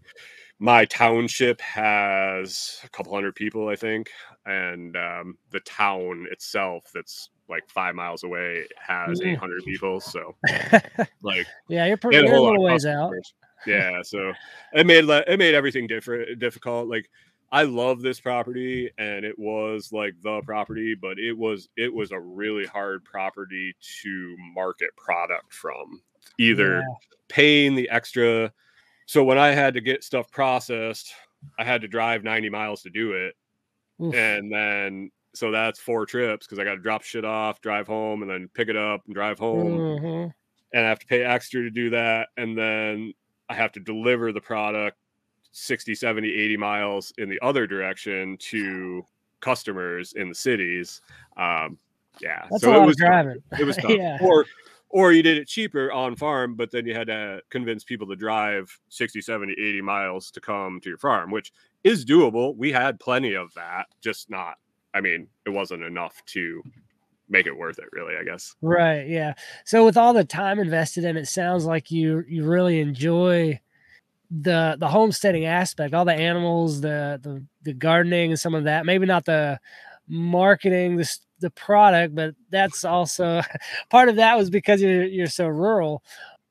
[0.60, 4.10] my township has a couple hundred people, I think,
[4.46, 9.34] and um, the town itself, that's like five miles away, has mm.
[9.34, 10.00] 800 people.
[10.00, 10.36] So,
[11.22, 13.14] like, yeah, you're pretty you're a little ways out.
[13.66, 14.34] Yeah, so
[14.74, 16.88] it made it made everything different difficult.
[16.88, 17.10] Like,
[17.52, 22.12] I love this property, and it was like the property, but it was it was
[22.12, 26.02] a really hard property to market product from.
[26.40, 26.84] Either yeah.
[27.30, 28.52] paying the extra
[29.08, 31.14] so when I had to get stuff processed,
[31.58, 33.36] I had to drive 90 miles to do it.
[34.04, 34.14] Oof.
[34.14, 38.22] And then so that's four trips because I got to drop shit off, drive home,
[38.22, 39.78] and then pick it up and drive home.
[39.78, 40.30] Mm-hmm.
[40.74, 42.30] And I have to pay extra to do that.
[42.36, 43.14] And then
[43.48, 44.98] I have to deliver the product
[45.52, 49.06] 60, 70, 80 miles in the other direction to
[49.40, 51.02] customers in the cities.
[51.38, 51.78] Um,
[52.20, 52.46] yeah.
[52.52, 53.38] That's so a lot it was driving.
[53.58, 53.92] It was tough.
[53.92, 54.18] yeah.
[54.22, 54.46] Or
[54.90, 58.16] or you did it cheaper on farm but then you had to convince people to
[58.16, 61.52] drive 60 70 80 miles to come to your farm which
[61.84, 62.56] is doable.
[62.58, 64.56] We had plenty of that just not
[64.94, 66.62] i mean it wasn't enough to
[67.30, 68.56] make it worth it really i guess.
[68.62, 69.34] Right yeah.
[69.66, 73.60] So with all the time invested in it sounds like you you really enjoy
[74.30, 78.86] the the homesteading aspect all the animals the the, the gardening and some of that.
[78.86, 79.60] Maybe not the
[80.08, 83.42] marketing the the product, but that's also
[83.90, 86.04] part of that was because you're you're so rural.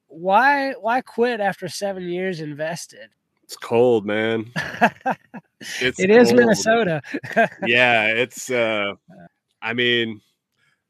[0.09, 3.11] Why why quit after seven years invested?
[3.45, 4.53] It's cold, man.
[5.81, 7.01] it's it is Minnesota.
[7.67, 8.95] yeah, it's uh
[9.63, 10.21] I mean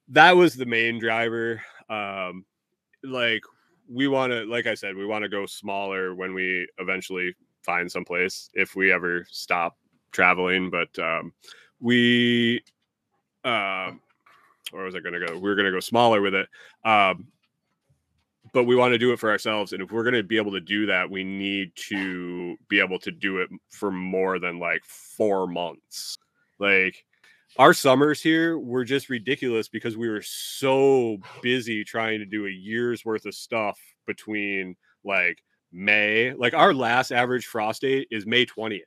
[0.09, 1.62] that was the main driver.
[1.90, 2.44] Um
[3.04, 3.42] like
[3.88, 7.90] we want to like I said, we want to go smaller when we eventually find
[7.90, 9.76] someplace if we ever stop
[10.12, 11.32] traveling, but um
[11.80, 12.62] we
[13.46, 14.00] um,
[14.72, 15.38] where was I going to go?
[15.38, 16.48] We are going to go smaller with it.
[16.85, 17.28] Um,
[18.52, 19.72] but we want to do it for ourselves.
[19.72, 22.98] And if we're going to be able to do that, we need to be able
[23.00, 26.18] to do it for more than like four months.
[26.59, 27.04] Like
[27.59, 32.50] our summers here were just ridiculous because we were so busy trying to do a
[32.50, 36.32] year's worth of stuff between like May.
[36.32, 38.80] Like our last average frost date is May 20th.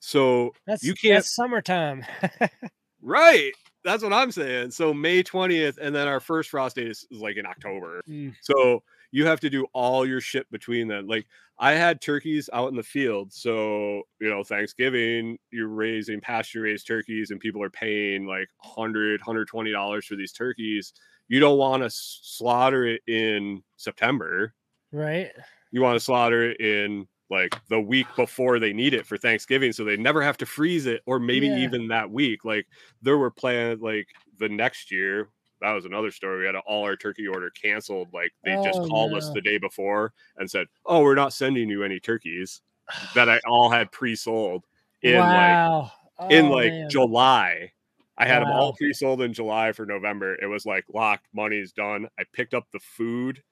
[0.00, 2.04] So that's you can't that's summertime.
[3.04, 3.52] Right.
[3.84, 4.70] That's what I'm saying.
[4.70, 8.00] So May 20th, and then our first frost date is, is like in October.
[8.08, 8.34] Mm.
[8.40, 11.06] So you have to do all your shit between then.
[11.06, 11.26] Like
[11.58, 13.32] I had turkeys out in the field.
[13.32, 19.20] So, you know, Thanksgiving, you're raising pasture raised turkeys and people are paying like 100
[19.20, 20.94] $120 for these turkeys.
[21.28, 24.54] You don't want to slaughter it in September.
[24.92, 25.30] Right.
[25.70, 29.72] You want to slaughter it in like the week before they need it for Thanksgiving,
[29.72, 31.58] so they never have to freeze it, or maybe yeah.
[31.58, 32.44] even that week.
[32.44, 32.66] Like
[33.02, 35.28] there were plans like the next year.
[35.60, 36.40] That was another story.
[36.40, 38.08] We had all our turkey order canceled.
[38.12, 39.18] Like they oh, just called no.
[39.18, 42.60] us the day before and said, "Oh, we're not sending you any turkeys."
[43.14, 44.64] that I all had pre-sold
[45.02, 45.82] in wow.
[45.82, 46.90] like oh, in like man.
[46.90, 47.72] July.
[48.16, 48.48] I had wow.
[48.48, 50.36] them all pre-sold in July for November.
[50.40, 52.06] It was like locked, money's done.
[52.18, 53.42] I picked up the food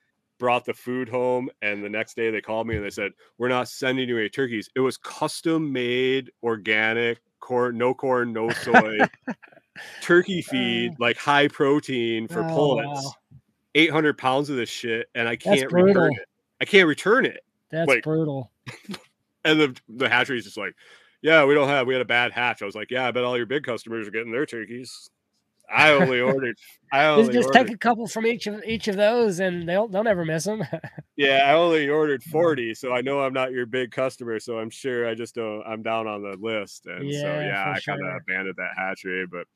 [0.43, 3.49] brought the food home and the next day they called me and they said we're
[3.49, 4.69] not sending you any turkeys.
[4.75, 8.99] It was custom made organic corn no corn no soy
[10.03, 13.13] turkey feed uh, like high protein for oh, pullets wow.
[13.77, 16.29] 800 pounds of this shit and i can't return it.
[16.61, 17.45] I can't return it.
[17.71, 18.51] That's like, brutal.
[19.45, 20.75] and the the hatchery is just like
[21.23, 22.63] yeah we don't have we had a bad hatch.
[22.63, 25.09] I was like yeah i bet all your big customers are getting their turkeys
[25.73, 26.57] I only ordered.
[26.93, 29.69] I only just, just ordered, take a couple from each of each of those, and
[29.69, 30.63] they'll they'll never miss them.
[31.17, 34.39] yeah, I only ordered forty, so I know I'm not your big customer.
[34.39, 35.63] So I'm sure I just don't.
[35.67, 39.27] I'm down on the list, and yeah, so yeah, I kind of abandoned that hatchery.
[39.27, 39.47] But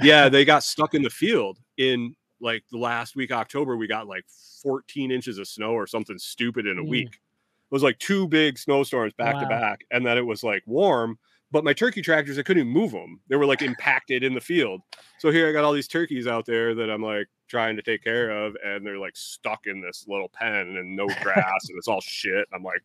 [0.00, 3.76] yeah, they got stuck in the field in like the last week October.
[3.76, 4.24] We got like
[4.62, 6.88] 14 inches of snow or something stupid in a mm.
[6.88, 7.08] week.
[7.08, 9.40] It was like two big snowstorms back wow.
[9.40, 11.18] to back, and then it was like warm
[11.50, 13.20] but my turkey tractors, I couldn't move them.
[13.28, 14.80] They were like impacted in the field.
[15.18, 18.02] So here I got all these turkeys out there that I'm like trying to take
[18.02, 21.88] care of, and they're like stuck in this little pen and no grass, and it's
[21.88, 22.46] all shit.
[22.52, 22.82] I'm like,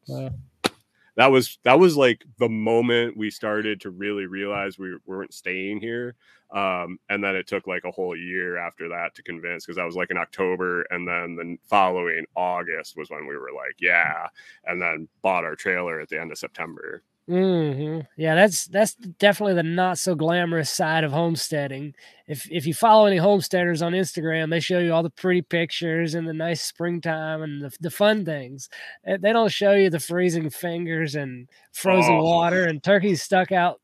[1.15, 5.79] that was that was like the moment we started to really realize we weren't staying
[5.79, 6.15] here
[6.51, 9.85] um, and then it took like a whole year after that to convince because that
[9.85, 14.27] was like in october and then the following august was when we were like yeah
[14.65, 18.01] and then bought our trailer at the end of september Mm-hmm.
[18.17, 21.95] Yeah, that's that's definitely the not so glamorous side of homesteading.
[22.27, 26.13] If if you follow any homesteaders on Instagram, they show you all the pretty pictures
[26.13, 28.69] and the nice springtime and the, the fun things.
[29.05, 32.23] They don't show you the freezing fingers and frozen oh.
[32.23, 33.79] water and turkeys stuck out.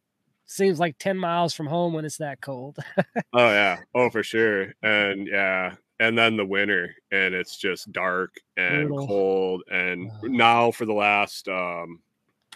[0.46, 2.78] Seems like ten miles from home when it's that cold.
[2.98, 8.36] oh yeah, oh for sure, and yeah, and then the winter and it's just dark
[8.58, 9.08] and Brutal.
[9.08, 12.00] cold and now for the last um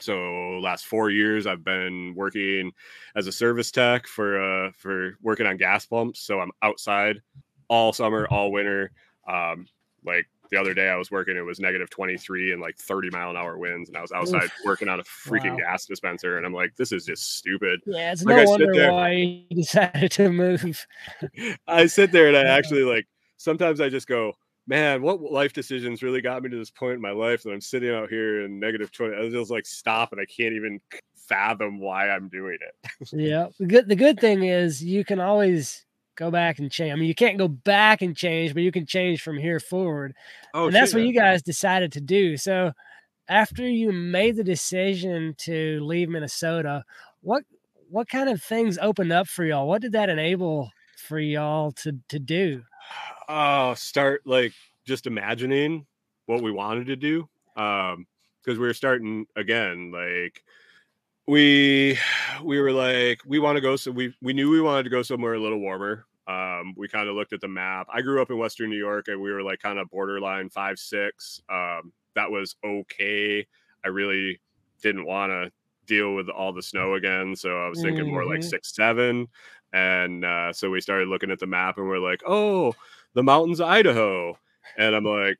[0.01, 2.71] so last four years, I've been working
[3.15, 6.19] as a service tech for uh, for working on gas pumps.
[6.21, 7.21] So I'm outside
[7.67, 8.91] all summer, all winter.
[9.27, 9.67] Um,
[10.03, 11.37] like the other day, I was working.
[11.37, 14.43] It was negative 23 and like 30 mile an hour winds, and I was outside
[14.43, 14.51] Oof.
[14.65, 15.57] working on a freaking wow.
[15.57, 16.37] gas dispenser.
[16.37, 17.79] And I'm like, this is just stupid.
[17.85, 20.85] Yeah, it's like no I wonder there, why you decided to move.
[21.67, 24.33] I sit there and I actually like sometimes I just go,
[24.67, 27.61] man, what life decisions really got me to this point in my life that I'm
[27.61, 29.15] sitting out here in negative 20?
[29.15, 30.79] I just like stop and I can't even
[31.15, 33.07] fathom why I'm doing it.
[33.11, 33.47] yeah.
[33.59, 36.91] The good the good thing is you can always go back and change.
[36.91, 40.13] I mean, you can't go back and change, but you can change from here forward.
[40.53, 42.37] Oh, and that's what you guys decided to do.
[42.37, 42.73] So
[43.27, 46.83] after you made the decision to leave Minnesota,
[47.21, 47.43] what
[47.89, 49.67] what kind of things opened up for y'all?
[49.67, 52.63] What did that enable for y'all to to do?
[53.31, 54.53] Oh, start like
[54.85, 55.85] just imagining
[56.25, 57.27] what we wanted to do.
[57.55, 58.05] Um,
[58.43, 60.43] because we were starting again, like
[61.27, 61.97] we
[62.43, 65.01] we were like, we want to go so we we knew we wanted to go
[65.01, 66.05] somewhere a little warmer.
[66.27, 67.87] Um, we kind of looked at the map.
[67.91, 70.79] I grew up in Western New York and we were like kind of borderline five,
[70.79, 71.41] six.
[71.49, 73.45] Um, that was okay.
[73.83, 74.39] I really
[74.81, 75.51] didn't want to
[75.87, 77.35] deal with all the snow again.
[77.35, 78.13] So I was thinking mm-hmm.
[78.13, 78.49] more like mm-hmm.
[78.49, 79.27] six, seven.
[79.73, 82.73] And uh, so we started looking at the map and we're like, oh,
[83.13, 84.37] the mountains of Idaho.
[84.77, 85.37] And I'm like,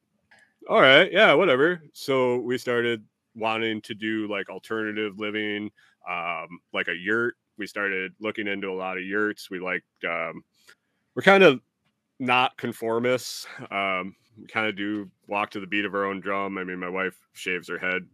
[0.70, 1.82] all right, yeah, whatever.
[1.94, 3.04] So we started
[3.36, 5.72] wanting to do like alternative living,
[6.10, 7.36] um, like a yurt.
[7.58, 9.50] We started looking into a lot of yurts.
[9.50, 10.44] We like, um,
[11.16, 11.62] we're kind of
[12.20, 13.46] not conformists.
[13.72, 16.58] Um, we kind of do walk to the beat of our own drum.
[16.58, 18.06] I mean, my wife shaves her head.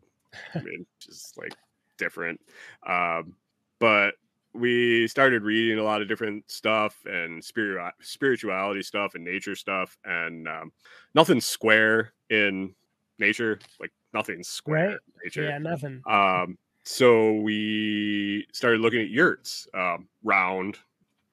[0.56, 1.54] I mean, just like
[1.98, 2.40] different.
[2.86, 3.34] Um,
[3.80, 4.16] but
[4.54, 9.98] we started reading a lot of different stuff and spirit spirituality stuff and nature stuff
[10.06, 10.72] and um,
[11.14, 12.74] nothing square in
[13.20, 15.00] nature like nothing square right.
[15.24, 20.78] nature yeah nothing um so we started looking at yurts um, round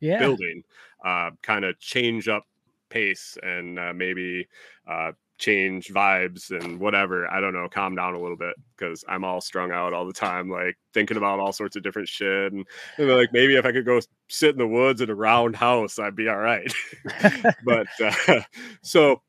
[0.00, 0.18] yeah.
[0.18, 0.62] building
[1.04, 2.44] uh, kind of change up
[2.90, 4.46] pace and uh, maybe
[4.88, 7.30] uh, change vibes and whatever.
[7.30, 10.12] I don't know, calm down a little bit because I'm all strung out all the
[10.12, 12.52] time, like thinking about all sorts of different shit.
[12.52, 12.66] And,
[12.98, 15.98] and like maybe if I could go sit in the woods in a round house,
[15.98, 16.72] I'd be all right.
[17.64, 18.40] but uh,
[18.82, 19.22] so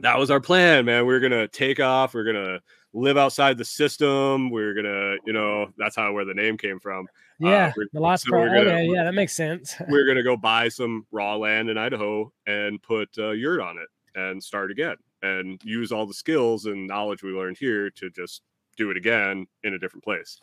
[0.00, 1.06] that was our plan, man.
[1.06, 2.14] We are gonna take off.
[2.14, 2.60] We are gonna
[2.92, 4.50] live outside the system.
[4.50, 7.06] We are gonna, you know, that's how where the name came from.
[7.42, 8.32] Uh, yeah, uh, the last so.
[8.32, 9.74] Gonna, okay, yeah, that makes sense.
[9.88, 13.88] we're gonna go buy some raw land in Idaho and put a yurt on it
[14.14, 18.42] and start again and use all the skills and knowledge we learned here to just
[18.76, 20.40] do it again in a different place.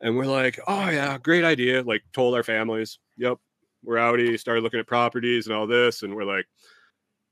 [0.00, 1.82] And we're like, oh yeah, great idea.
[1.82, 3.38] Like told our families, yep,
[3.84, 6.02] we're outie, started looking at properties and all this.
[6.02, 6.46] And we're like,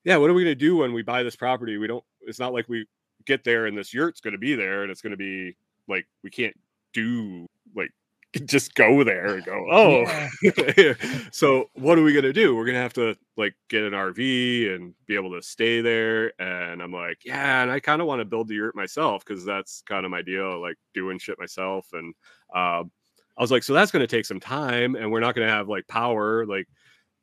[0.05, 1.77] yeah, what are we gonna do when we buy this property?
[1.77, 2.87] We don't, it's not like we
[3.27, 6.57] get there and this yurt's gonna be there and it's gonna be like we can't
[6.92, 7.90] do like
[8.46, 10.05] just go there and go, oh.
[10.77, 10.94] Yeah.
[11.31, 12.55] so what are we gonna do?
[12.55, 16.33] We're gonna have to like get an RV and be able to stay there.
[16.40, 19.44] And I'm like, yeah, and I kind of want to build the yurt myself because
[19.44, 21.88] that's kind of my deal, like doing shit myself.
[21.92, 22.14] And
[22.55, 22.90] um,
[23.37, 25.87] I was like, so that's gonna take some time, and we're not gonna have like
[25.88, 26.46] power.
[26.46, 26.66] Like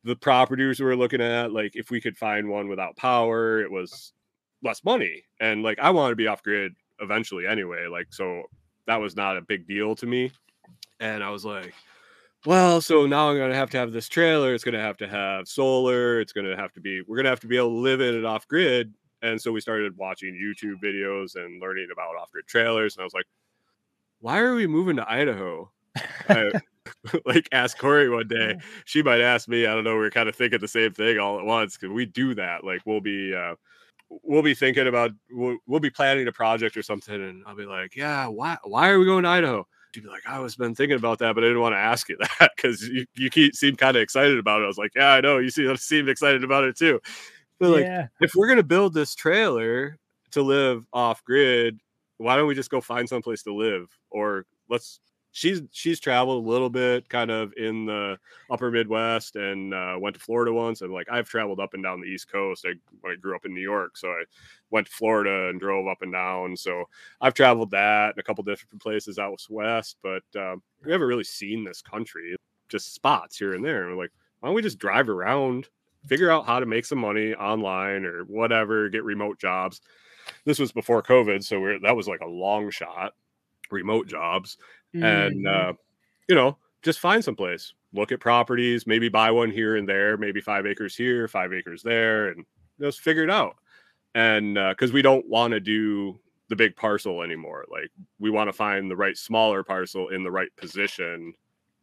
[0.03, 3.71] the properties we were looking at, like if we could find one without power, it
[3.71, 4.13] was
[4.63, 5.23] less money.
[5.39, 7.87] And like I want to be off grid eventually anyway.
[7.87, 8.43] Like so
[8.87, 10.31] that was not a big deal to me
[10.99, 11.73] and I was like,
[12.45, 14.53] well, so now I'm gonna have to have this trailer.
[14.53, 16.19] It's gonna have to have solar.
[16.19, 17.01] It's gonna have to be.
[17.01, 18.93] We're gonna have to be able to live in it off grid.
[19.21, 22.95] And so we started watching YouTube videos and learning about off grid trailers.
[22.95, 23.25] And I was like,
[24.19, 25.71] why are we moving to Idaho?
[26.29, 26.51] I,
[27.25, 28.57] like ask Corey one day.
[28.85, 29.65] She might ask me.
[29.65, 29.97] I don't know.
[29.97, 32.63] We are kind of thinking the same thing all at once because we do that.
[32.63, 33.33] Like we'll be.
[33.33, 33.55] Uh,
[34.21, 37.65] we'll be thinking about we'll, we'll be planning a project or something and i'll be
[37.65, 40.75] like yeah why why are we going to idaho you'd be like, I was been
[40.75, 43.55] thinking about that, but I didn't want to ask you that because you, you keep,
[43.55, 44.65] seem kind of excited about it.
[44.65, 45.37] I was like, yeah, I know.
[45.37, 46.99] You seem, seem excited about it too.
[47.59, 48.07] But like, yeah.
[48.19, 49.97] if we're going to build this trailer
[50.31, 51.79] to live off grid
[52.17, 54.99] why don't we just go find someplace to live or let's
[55.35, 58.17] she's she's traveled a little bit kind of in the
[58.49, 61.99] upper midwest and uh, went to florida once and like i've traveled up and down
[61.99, 62.71] the east coast I,
[63.07, 64.23] i grew up in new york so i
[64.71, 66.85] went to florida and drove up and down so
[67.19, 71.25] i've traveled that and a couple different places out west but um, we haven't really
[71.25, 72.37] seen this country
[72.69, 75.67] just spots here and there and we're like why don't we just drive around
[76.07, 79.81] figure out how to make some money online or whatever get remote jobs.
[80.45, 83.13] This was before covid so that was like a long shot
[83.71, 84.57] remote jobs
[84.95, 85.03] mm-hmm.
[85.03, 85.73] and uh,
[86.27, 90.17] you know just find some place look at properties maybe buy one here and there
[90.17, 92.45] maybe five acres here five acres there and
[92.79, 93.57] just figure it out
[94.13, 96.17] and because uh, we don't want to do
[96.49, 100.31] the big parcel anymore like we want to find the right smaller parcel in the
[100.31, 101.33] right position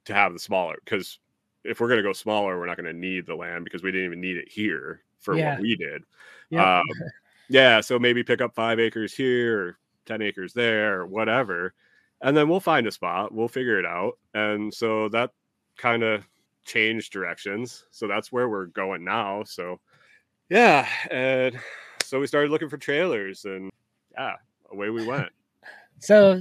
[0.05, 1.19] to have the smaller because
[1.65, 3.91] if we're going to go smaller we're not going to need the land because we
[3.91, 5.55] didn't even need it here for yeah.
[5.55, 6.03] what we did
[6.51, 6.79] yeah.
[6.79, 6.85] Um,
[7.49, 11.75] yeah so maybe pick up five acres here or 10 acres there or whatever
[12.23, 15.31] and then we'll find a spot we'll figure it out and so that
[15.77, 16.25] kind of
[16.65, 19.81] changed directions so that's where we're going now so
[20.49, 21.59] yeah and
[22.03, 23.71] so we started looking for trailers and
[24.13, 24.35] yeah
[24.71, 25.29] away we went
[25.99, 26.41] so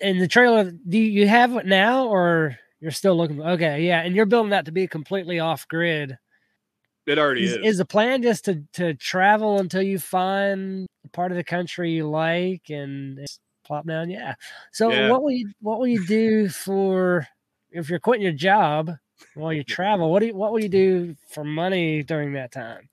[0.00, 4.14] in the trailer do you have it now or you're still looking okay yeah and
[4.14, 6.18] you're building that to be completely off grid
[7.06, 7.58] it already is, is.
[7.64, 11.92] Is the plan just to to travel until you find a part of the country
[11.92, 13.26] you like and
[13.64, 14.10] plop down?
[14.10, 14.34] Yeah.
[14.72, 15.10] So yeah.
[15.10, 17.26] what will you what will you do for
[17.70, 18.90] if you're quitting your job
[19.34, 20.10] while you travel?
[20.10, 22.88] What do you, what will you do for money during that time?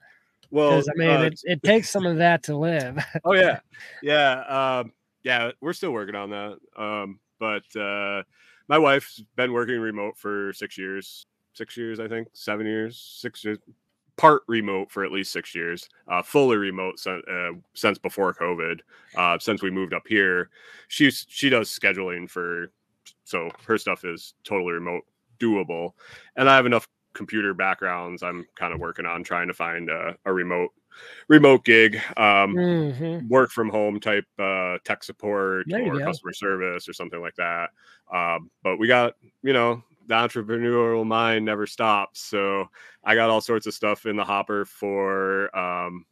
[0.49, 2.97] Well, I mean, uh, it, it takes some of that to live.
[3.23, 3.59] oh yeah,
[4.03, 4.91] yeah, um,
[5.23, 5.51] yeah.
[5.61, 6.57] We're still working on that.
[6.75, 8.23] Um, but uh,
[8.67, 13.43] my wife's been working remote for six years, six years, I think, seven years, six
[13.43, 13.57] years,
[14.21, 18.79] part remote for at least six years, uh, fully remote since, uh, since before COVID.
[19.15, 20.51] Uh, since we moved up here,
[20.89, 22.71] she's she does scheduling for,
[23.23, 25.05] so her stuff is totally remote,
[25.39, 25.93] doable,
[26.35, 28.21] and I have enough computer backgrounds.
[28.21, 30.69] I'm kind of working on trying to find a, a remote
[31.27, 33.27] remote gig, um, mm-hmm.
[33.27, 37.71] work from home type uh, tech support or customer service or something like that.
[38.13, 42.21] Um, but we got you know the entrepreneurial mind never stops.
[42.21, 42.69] So
[43.03, 46.05] I got all sorts of stuff in the hopper for um,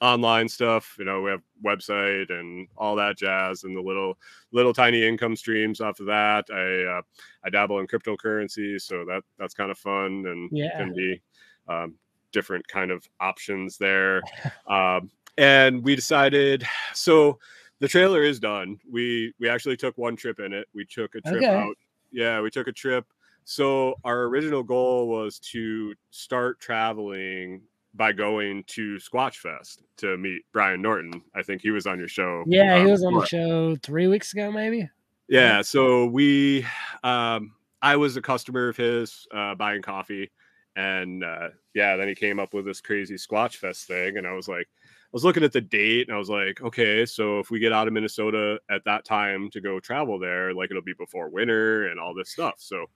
[0.00, 0.96] online stuff.
[0.98, 4.18] You know, we have website and all that jazz, and the little
[4.52, 6.46] little tiny income streams off of that.
[6.52, 7.02] I uh,
[7.44, 10.76] I dabble in cryptocurrency, so that that's kind of fun and yeah.
[10.76, 11.20] can be
[11.68, 11.94] um,
[12.32, 14.20] different kind of options there.
[14.68, 17.38] um, and we decided so
[17.80, 18.78] the trailer is done.
[18.90, 20.68] We we actually took one trip in it.
[20.74, 21.46] We took a trip okay.
[21.46, 21.76] out.
[22.12, 23.06] Yeah, we took a trip
[23.44, 27.62] so our original goal was to start traveling
[27.94, 31.22] by going to Squatch Fest to meet Brian Norton.
[31.34, 32.44] I think he was on your show.
[32.46, 34.88] Yeah, um, he was on the show three weeks ago, maybe.
[35.28, 36.66] Yeah, so we,
[37.02, 40.30] um, I was a customer of his uh, buying coffee,
[40.76, 44.32] and uh, yeah, then he came up with this crazy Squatch Fest thing, and I
[44.32, 47.50] was like, I was looking at the date, and I was like, okay, so if
[47.50, 50.94] we get out of Minnesota at that time to go travel there, like it'll be
[50.98, 52.86] before winter and all this stuff, so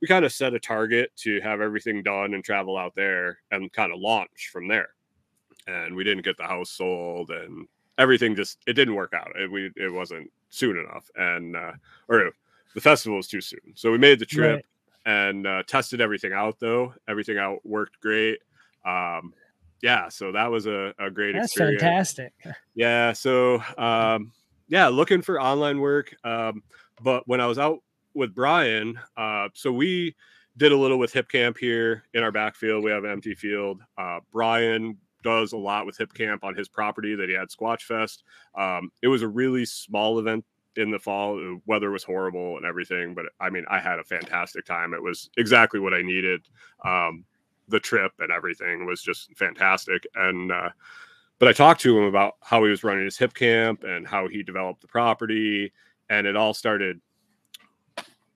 [0.00, 3.72] we kind of set a target to have everything done and travel out there and
[3.72, 4.90] kind of launch from there.
[5.66, 7.66] And we didn't get the house sold and
[7.98, 9.32] everything just it didn't work out.
[9.36, 11.72] It we it wasn't soon enough and uh
[12.08, 12.30] or
[12.74, 13.74] the festival was too soon.
[13.74, 14.64] So we made the trip
[15.06, 15.28] right.
[15.28, 16.94] and uh, tested everything out though.
[17.08, 18.38] Everything out worked great.
[18.84, 19.34] Um
[19.80, 21.82] yeah, so that was a, a great That's experience.
[21.82, 22.32] fantastic.
[22.74, 24.32] Yeah, so um
[24.68, 26.14] yeah, looking for online work.
[26.24, 26.62] Um,
[27.02, 27.80] but when I was out
[28.18, 30.14] with Brian, uh, so we
[30.56, 32.84] did a little with Hipcamp here in our backfield.
[32.84, 33.80] We have an empty field.
[33.96, 38.24] Uh, Brian does a lot with Hipcamp on his property that he had Squatch Fest.
[38.54, 40.44] Um, it was a really small event
[40.76, 41.36] in the fall.
[41.36, 44.94] The weather was horrible and everything, but I mean, I had a fantastic time.
[44.94, 46.42] It was exactly what I needed.
[46.84, 47.24] Um,
[47.68, 50.06] the trip and everything was just fantastic.
[50.14, 50.70] And uh,
[51.38, 54.42] but I talked to him about how he was running his hipcamp and how he
[54.42, 55.72] developed the property,
[56.10, 57.00] and it all started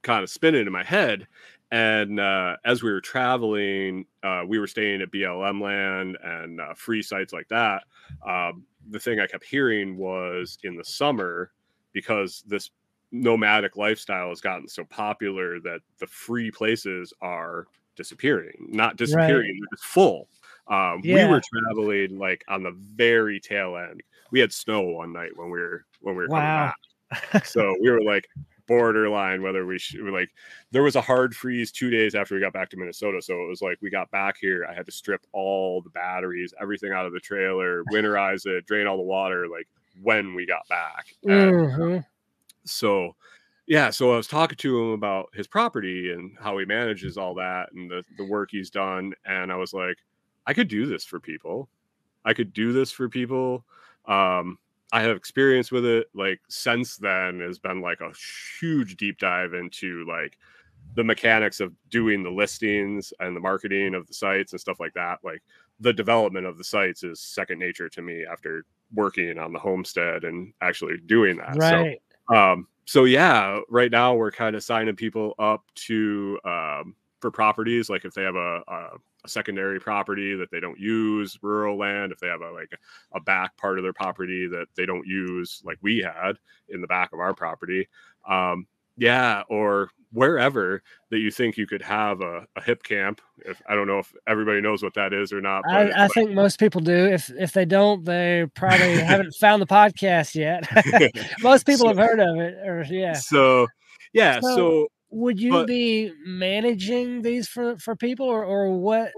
[0.03, 1.27] kind of spinning in my head.
[1.71, 6.75] And uh, as we were traveling, uh, we were staying at BLM land and uh,
[6.75, 7.85] free sites like that.
[8.27, 11.51] Um, the thing I kept hearing was in the summer,
[11.93, 12.71] because this
[13.11, 19.59] nomadic lifestyle has gotten so popular that the free places are disappearing, not disappearing, right.
[19.61, 20.29] they're just full.
[20.69, 21.27] Um, yeah.
[21.27, 24.03] We were traveling like on the very tail end.
[24.31, 26.73] We had snow one night when we were when we were wow.
[27.11, 27.47] coming back.
[27.47, 28.27] so we were like,
[28.73, 30.31] borderline whether we should like
[30.71, 33.49] there was a hard freeze two days after we got back to minnesota so it
[33.49, 37.05] was like we got back here i had to strip all the batteries everything out
[37.05, 39.69] of the trailer winterize it drain all the water like
[40.01, 41.15] when we got back.
[41.27, 41.99] Mm-hmm.
[42.65, 43.15] so
[43.67, 47.35] yeah so i was talking to him about his property and how he manages all
[47.35, 49.99] that and the, the work he's done and i was like
[50.47, 51.69] i could do this for people
[52.25, 53.67] i could do this for people
[54.07, 54.57] um
[54.93, 58.13] i have experience with it like since then has been like a
[58.61, 60.39] huge deep dive into like
[60.95, 64.93] the mechanics of doing the listings and the marketing of the sites and stuff like
[64.95, 65.43] that like
[65.81, 68.65] the development of the sites is second nature to me after
[68.95, 72.03] working on the homestead and actually doing that so Right.
[72.35, 77.89] um so yeah right now we're kind of signing people up to um for properties
[77.89, 78.89] like if they have a, a,
[79.25, 82.71] a secondary property that they don't use rural land if they have a like
[83.15, 86.33] a back part of their property that they don't use like we had
[86.69, 87.87] in the back of our property
[88.29, 88.67] um
[88.97, 93.87] yeah or wherever that you think you could have a, a hipcamp if i don't
[93.87, 96.59] know if everybody knows what that is or not but, I, I but- think most
[96.59, 96.93] people do.
[97.07, 100.69] If if they don't, they probably haven't found the podcast yet.
[101.43, 103.15] most people So- have heard of it, or yeah.
[103.15, 103.67] so
[104.13, 109.13] yeah So- so Would you but- be managing these for for people, or or what?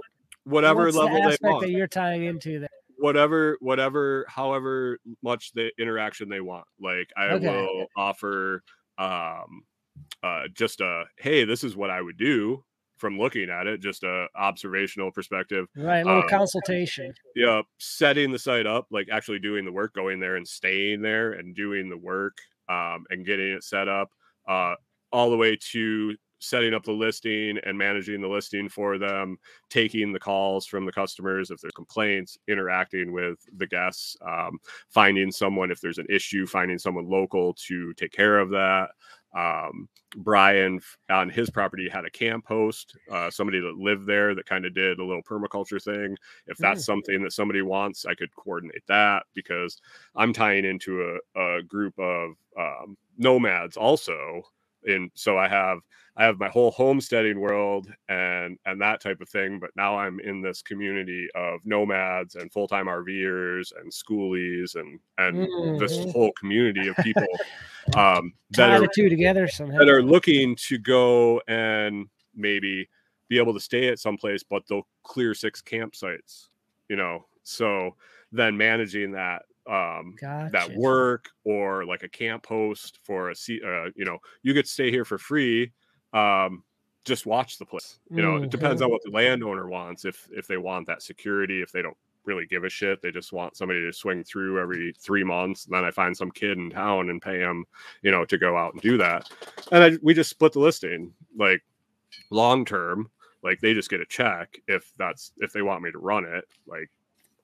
[0.45, 2.71] whatever level the they aspect want that you're tying into that?
[2.97, 7.45] whatever whatever however much the interaction they want like i Okay.
[7.47, 8.63] will offer
[8.99, 9.63] um
[10.23, 12.65] uh just a hey this is what i would do
[12.99, 17.15] from looking at it just a observational perspective Right, a little Um, consultation.
[17.35, 21.33] yeah setting the site up like actually doing the work going there and staying there
[21.33, 22.39] and doing the work
[22.69, 24.11] um and getting it set up
[24.49, 24.75] uh
[25.15, 29.39] all the way to setting up the listing and managing the listing for them
[29.71, 34.59] taking the calls from the customers if there's complaints interacting with the guests um,
[34.91, 38.89] finding someone if there's an issue finding someone local to take care of that.
[39.37, 44.47] Um, brian on his property had a camp host uh, somebody that lived there that
[44.47, 46.17] kind of did a little permaculture thing.
[46.47, 49.81] If that's something that somebody wants i could coordinate that because
[50.15, 54.43] i'm tying into a, a group of um, nomads also
[54.87, 55.79] and so i have
[56.17, 60.21] i have my whole homesteading world and and that type of thing but now i'm
[60.21, 66.13] in this community of nomads and full-time rvers and schoolies and and this Mhm.
[66.13, 67.27] whole community of people
[67.97, 69.79] um that are two together somehow.
[69.79, 72.89] that are looking to go and maybe
[73.29, 76.49] be able to stay at some place, but they'll clear six campsites,
[76.91, 77.25] you know.
[77.43, 77.97] So
[78.33, 80.15] then managing that um
[80.53, 84.65] that work or like a camp host for a se- uh, you know, you to
[84.67, 85.73] stay here for free.
[86.13, 86.63] Um
[87.05, 87.99] just watch the place.
[88.11, 88.87] You know, it depends Mhm.
[88.87, 90.05] on what the landowner wants.
[90.05, 93.35] If if they want that security, if they don't really give a shit, they just
[93.35, 95.67] want somebody to swing through every three months.
[95.67, 97.67] And then I find some kid in town and pay him,
[98.01, 99.31] you know, to go out and do that.
[99.71, 101.63] And I, we just split the listing like
[102.31, 103.11] long term.
[103.43, 106.47] Like they just get a check if that's if they want me to run it.
[106.67, 106.91] Like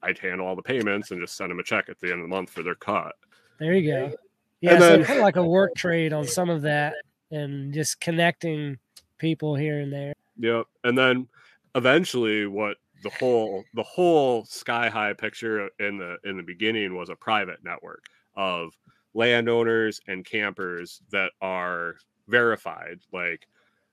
[0.03, 2.28] I'd handle all the payments and just send them a check at the end of
[2.28, 3.14] the month for their cut.
[3.59, 4.12] There you go.
[4.61, 6.94] Yeah, And so then- kind of like a work trade on some of that,
[7.30, 8.78] and just connecting
[9.18, 10.14] people here and there.
[10.38, 10.66] Yep.
[10.84, 11.28] And then
[11.74, 17.09] eventually what the whole the whole sky high picture in the in the beginning was
[17.09, 18.76] a private network of
[19.14, 21.96] landowners and campers that are
[22.28, 23.46] verified like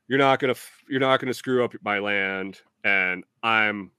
[0.08, 3.92] you're not going to you're not going to screw up my land and I'm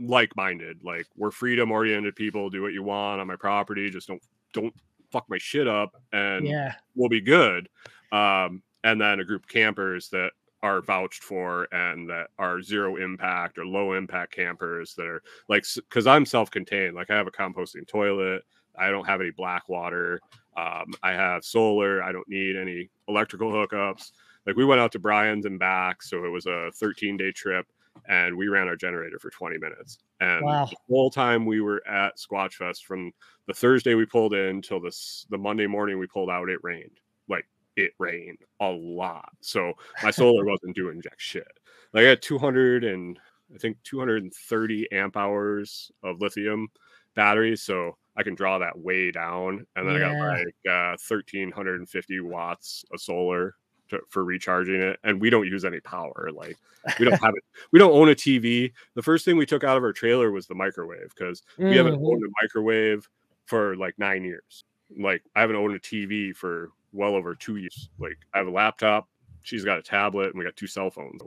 [0.00, 4.22] like-minded like we're freedom oriented people do what you want on my property just don't
[4.52, 4.74] don't
[5.10, 7.68] fuck my shit up and Yeah, we'll be good.
[8.12, 10.30] Um, and then a group of campers that
[10.62, 15.64] are vouched for and that are zero impact or low impact campers that are like,
[15.74, 18.42] because I'm self contained, like I have a composting toilet,
[18.78, 20.20] I don't have any black water,
[20.56, 24.12] um, I have solar, I don't need any electrical hookups.
[24.46, 27.66] Like we went out to Brian's and back, so it was a 13 day trip.
[28.08, 29.98] And we ran our generator for 20 minutes.
[30.20, 30.66] And Wow.
[30.66, 33.12] the whole time we were at Squatch Fest, from
[33.46, 37.00] the Thursday we pulled in till this the Monday morning we pulled out, it rained.
[37.28, 39.32] Like it rained a lot.
[39.40, 41.48] So my solar wasn't doing jack shit.
[41.92, 43.18] Like I had 200 and
[43.54, 46.68] I think 230 amp hours of lithium
[47.14, 49.66] batteries, so I can draw that way down.
[49.76, 53.56] And then I got like uh, 1350 watts of solar
[53.90, 54.98] to, for recharging it.
[55.04, 56.30] And we don't use any power.
[56.32, 56.56] Like
[56.98, 57.44] we don't have it.
[57.72, 58.72] We don't own a TV.
[58.94, 61.94] The first thing we took out of our trailer was the microwave because we haven't
[61.94, 62.24] owned mm-hmm.
[62.24, 63.08] a microwave
[63.46, 64.64] for like nine years.
[64.98, 67.88] Like I haven't owned a TV for well over two years.
[67.98, 69.08] Like I have a laptop,
[69.42, 71.22] she's got a tablet, and we got two cell phones.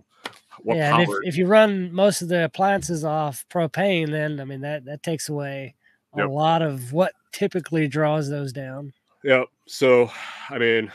[0.62, 4.46] What yeah, and if, if you run most of the appliances off propane, then I
[4.46, 5.76] mean that that takes away
[6.14, 6.30] a Yep.
[6.30, 8.94] lot of what typically draws those down.
[9.24, 9.44] Yeah.
[9.68, 10.12] So,
[10.50, 10.92] I mean,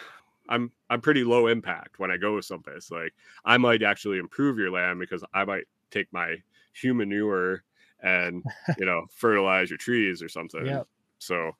[0.48, 2.90] I'm I'm pretty low impact when I go with someplace.
[2.90, 3.12] Like
[3.44, 6.36] I might actually improve your land because I might take my
[6.72, 7.62] human manure
[8.02, 8.42] and
[8.78, 10.66] you know fertilize your trees or something.
[10.66, 10.86] Yep.
[11.18, 11.52] So,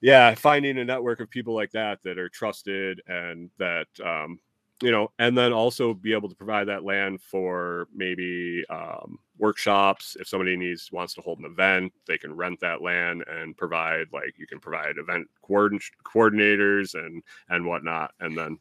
[0.00, 4.38] yeah, finding a network of people like that that are trusted and that um,
[4.80, 10.16] you know, and then also be able to provide that land for maybe um, workshops.
[10.20, 14.06] If somebody needs wants to hold an event, they can rent that land and provide
[14.12, 18.12] like you can provide event coordin- coordinators and and whatnot.
[18.20, 18.58] And then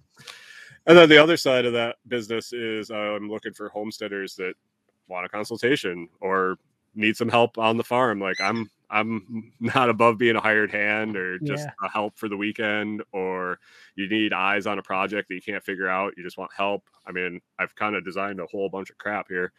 [0.88, 4.53] and then the other side of that business is uh, I'm looking for homesteaders that
[5.07, 6.57] want a consultation or
[6.95, 8.20] need some help on the farm.
[8.20, 11.72] Like I'm I'm not above being a hired hand or just yeah.
[11.84, 13.60] a help for the weekend, or
[13.96, 16.14] you need eyes on a project that you can't figure out.
[16.18, 16.84] You just want help.
[17.06, 19.52] I mean, I've kind of designed a whole bunch of crap here,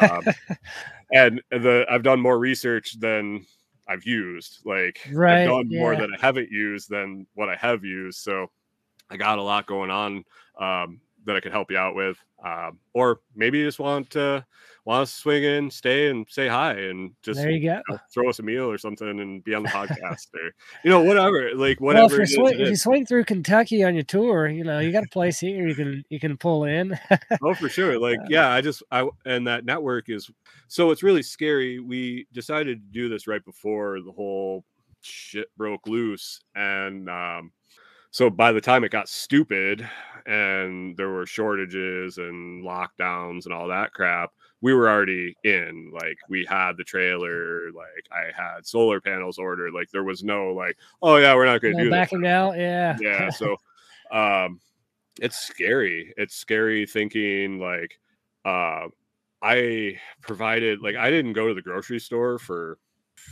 [0.00, 0.22] um,
[1.12, 3.46] and the I've done more research than
[3.88, 4.60] I've used.
[4.64, 5.80] Like right, I've done yeah.
[5.80, 8.18] more that I haven't used than what I have used.
[8.20, 8.48] So
[9.10, 10.24] I got a lot going on
[10.58, 14.44] um, that I could help you out with, um, or maybe you just want to
[14.84, 17.80] want to swing in, stay, and say hi, and just there you go.
[17.88, 20.52] You know, throw us a meal or something, and be on the podcast, or
[20.84, 22.18] you know, whatever, like whatever.
[22.36, 25.10] Well, if, if you swing through Kentucky on your tour, you know, you got a
[25.10, 26.98] place here you can you can pull in.
[27.42, 27.98] oh, for sure.
[27.98, 30.30] Like, uh, yeah, I just I and that network is
[30.68, 31.78] so it's really scary.
[31.78, 34.64] We decided to do this right before the whole
[35.02, 37.52] shit broke loose, and um,
[38.12, 39.88] so by the time it got stupid
[40.26, 44.30] and there were shortages and lockdowns and all that crap
[44.62, 45.90] we were already in.
[45.92, 49.74] Like we had the trailer like i had solar panels ordered.
[49.74, 52.56] Like there was no like oh yeah we're not going to no do backing out?
[52.56, 52.96] Yeah.
[53.00, 53.56] Yeah so
[54.10, 54.60] um
[55.20, 56.14] it's scary.
[56.16, 57.98] It's scary thinking like
[58.44, 58.88] uh
[59.42, 62.78] i provided like i didn't go to the grocery store for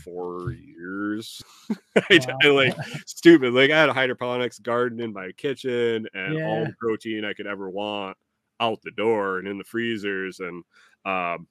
[0.04, 1.42] four years
[2.10, 2.74] I, like
[3.06, 6.46] stupid like i had a hydroponics garden in my kitchen and yeah.
[6.46, 8.16] all the protein i could ever want
[8.60, 10.62] out the door and in the freezers and
[11.04, 11.46] um,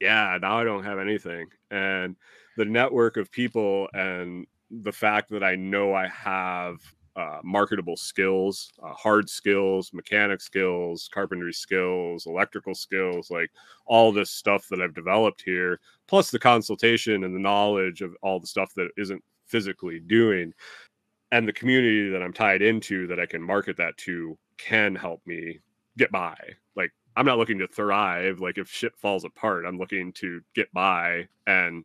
[0.00, 1.46] yeah, now I don't have anything.
[1.70, 2.16] And
[2.56, 6.78] the network of people and the fact that I know I have
[7.20, 13.50] uh, marketable skills, uh, hard skills, mechanic skills, carpentry skills, electrical skills, like
[13.84, 18.40] all this stuff that I've developed here, plus the consultation and the knowledge of all
[18.40, 20.54] the stuff that isn't physically doing,
[21.30, 25.20] and the community that I'm tied into that I can market that to can help
[25.26, 25.58] me
[25.98, 26.36] get by.
[26.74, 28.40] Like I'm not looking to thrive.
[28.40, 31.84] Like if shit falls apart, I'm looking to get by and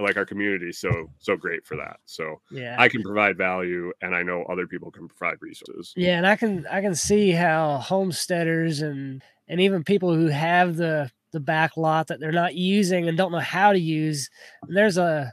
[0.00, 4.14] like our community so so great for that so yeah i can provide value and
[4.14, 7.76] i know other people can provide resources yeah and i can i can see how
[7.78, 13.08] homesteaders and and even people who have the the back lot that they're not using
[13.08, 14.30] and don't know how to use
[14.68, 15.30] there's a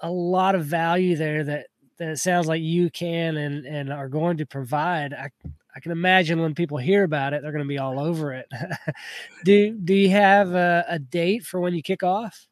[0.00, 1.66] a lot of value there that
[1.98, 5.30] that it sounds like you can and and are going to provide i
[5.76, 8.46] I can imagine when people hear about it, they're going to be all over it.
[9.44, 12.46] do Do you have a, a, date for when you kick off?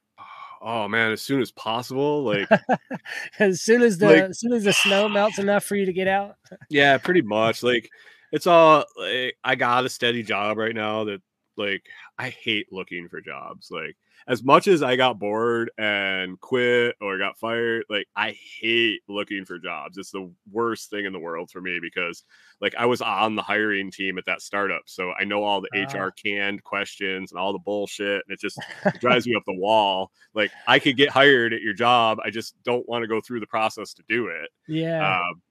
[0.63, 2.23] Oh man, as soon as possible.
[2.25, 2.49] Like
[3.39, 5.93] as soon as the like, as soon as the snow melts enough for you to
[5.93, 6.37] get out.
[6.71, 7.63] yeah, pretty much.
[7.63, 7.91] Like
[8.31, 8.85] it's all.
[8.97, 11.21] Like, I got a steady job right now that
[11.57, 11.85] like
[12.19, 13.69] I hate looking for jobs.
[13.71, 13.97] Like
[14.27, 19.45] as much as I got bored and quit or got fired, like I hate looking
[19.45, 19.99] for jobs.
[19.99, 22.25] It's the worst thing in the world for me because
[22.61, 24.83] like I was on the hiring team at that startup.
[24.87, 26.05] So I know all the uh.
[26.05, 28.23] HR canned questions and all the bullshit.
[28.27, 30.11] And it just it drives me up the wall.
[30.35, 32.19] Like I could get hired at your job.
[32.25, 34.49] I just don't want to go through the process to do it.
[34.69, 35.19] Yeah.
[35.19, 35.43] Um,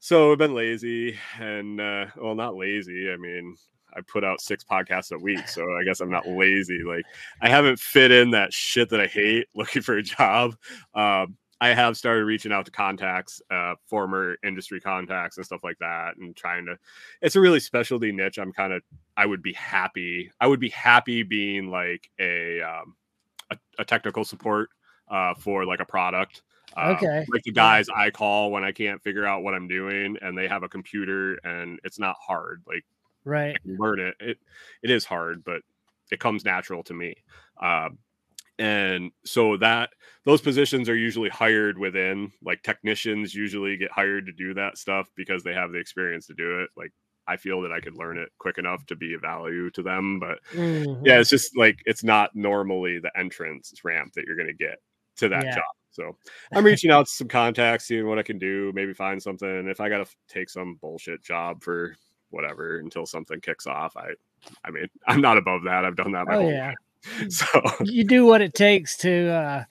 [0.00, 3.10] so I've been lazy and uh, well, not lazy.
[3.10, 3.56] I mean,
[3.98, 6.82] I put out six podcasts a week, so I guess I'm not lazy.
[6.84, 7.04] Like
[7.42, 10.56] I haven't fit in that shit that I hate looking for a job.
[10.94, 15.78] Um, I have started reaching out to contacts, uh, former industry contacts and stuff like
[15.80, 16.78] that, and trying to.
[17.20, 18.38] It's a really specialty niche.
[18.38, 18.82] I'm kind of.
[19.16, 20.30] I would be happy.
[20.40, 22.94] I would be happy being like a um,
[23.50, 24.70] a, a technical support
[25.10, 26.42] uh, for like a product.
[26.76, 27.26] Um, okay.
[27.28, 27.88] Like the guys.
[27.88, 31.34] I call when I can't figure out what I'm doing, and they have a computer,
[31.42, 32.62] and it's not hard.
[32.68, 32.84] Like
[33.28, 33.56] right.
[33.64, 34.14] Learn it.
[34.20, 34.38] It
[34.82, 35.62] it is hard but
[36.10, 37.14] it comes natural to me.
[37.60, 37.98] Um,
[38.58, 39.90] and so that
[40.24, 45.08] those positions are usually hired within like technicians usually get hired to do that stuff
[45.16, 46.70] because they have the experience to do it.
[46.76, 46.92] Like
[47.28, 50.18] i feel that i could learn it quick enough to be of value to them
[50.18, 51.04] but mm-hmm.
[51.04, 54.78] yeah it's just like it's not normally the entrance ramp that you're going to get
[55.16, 55.54] to that yeah.
[55.54, 55.64] job.
[55.90, 56.16] So
[56.54, 59.68] i'm reaching out to some contacts seeing what i can do maybe find something.
[59.68, 61.94] If i gotta take some bullshit job for
[62.30, 63.96] whatever until something kicks off.
[63.96, 64.10] I
[64.64, 65.84] I mean, I'm not above that.
[65.84, 66.68] I've done that my oh, whole yeah.
[66.68, 66.76] life.
[67.28, 67.46] So
[67.84, 69.64] you do what it takes to uh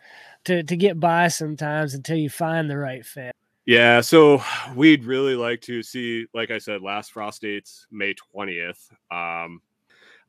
[0.45, 3.33] to to get by sometimes until you find the right fit.
[3.65, 4.41] Yeah, so
[4.77, 8.89] we'd really like to see, like I said, last frost dates May 20th.
[9.11, 9.61] Um,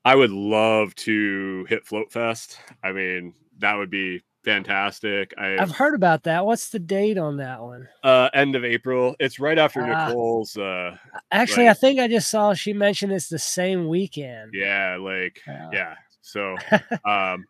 [0.04, 2.58] I would love to hit Flote Fest.
[2.82, 5.34] I mean, that would be fantastic.
[5.38, 6.44] I, I've heard about that.
[6.46, 7.88] What's the date on that one?
[8.02, 9.14] uh, end of April.
[9.20, 10.08] It's right after Ah.
[10.08, 10.56] Nicole's.
[10.56, 10.96] Uh,
[11.30, 14.52] Actually, Like- I think I just saw she mentioned it's the same weekend.
[14.54, 15.94] yeah, like Uh, yeah.
[16.22, 16.56] So
[17.04, 17.44] um,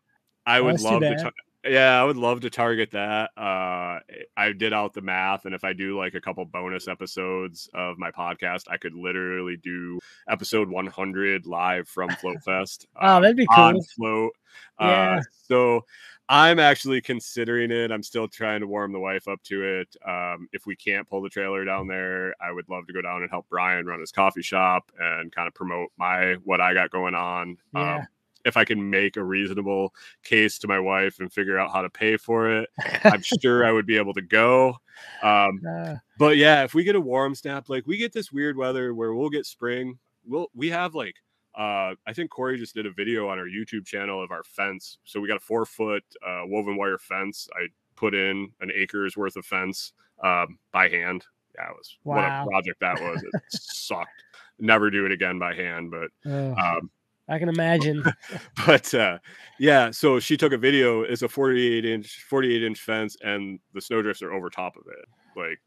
[0.45, 1.15] I would love to.
[1.17, 1.33] tar-
[1.65, 3.31] yeah, I would love to target that.
[3.35, 3.99] Uh,
[4.37, 7.97] I did out the math, and if I do like a couple bonus episodes of
[7.97, 12.87] my podcast, I could literally do episode 100 live from Flote Fest.
[13.01, 13.73] Oh, um, that'd be cool.
[13.97, 14.29] Flote.
[14.79, 15.17] Yeah.
[15.17, 15.81] Uh, so
[16.31, 17.91] I'm actually considering it.
[17.91, 19.95] I'm still trying to warm the wife up to it.
[20.07, 23.23] Um, if we can't pull the trailer down there, I would love to go down
[23.23, 26.91] and help Brian run his coffee shop and kind of promote my what I got
[26.91, 27.57] going on.
[27.73, 27.95] Yeah.
[27.95, 28.07] Um,
[28.45, 31.89] if I can make a reasonable case to my wife and figure out how to
[31.89, 32.69] pay for it,
[33.03, 34.77] I'm sure I would be able to go.
[35.23, 38.55] Um, Uh, but yeah, if we get a warm snap, like we get this weird
[38.55, 39.97] weather where we'll get spring.
[40.25, 41.15] We'll we have like
[41.59, 44.97] uh I think Corey just did a video on our YouTube channel of our fence.
[45.03, 47.47] So we got a four foot uh woven wire fence.
[47.53, 49.91] I put in an acre's worth of fence
[50.23, 51.25] um by hand.
[51.55, 53.21] Yeah, it was what a project that was.
[53.21, 54.23] It sucked.
[54.57, 56.89] Never do it again by hand, but oh, um
[57.27, 58.03] I can imagine.
[58.65, 59.19] but uh
[59.59, 63.81] yeah so she took a video it's a 48 inch 48 inch fence and the
[63.81, 65.59] snowdrifts are over top of it like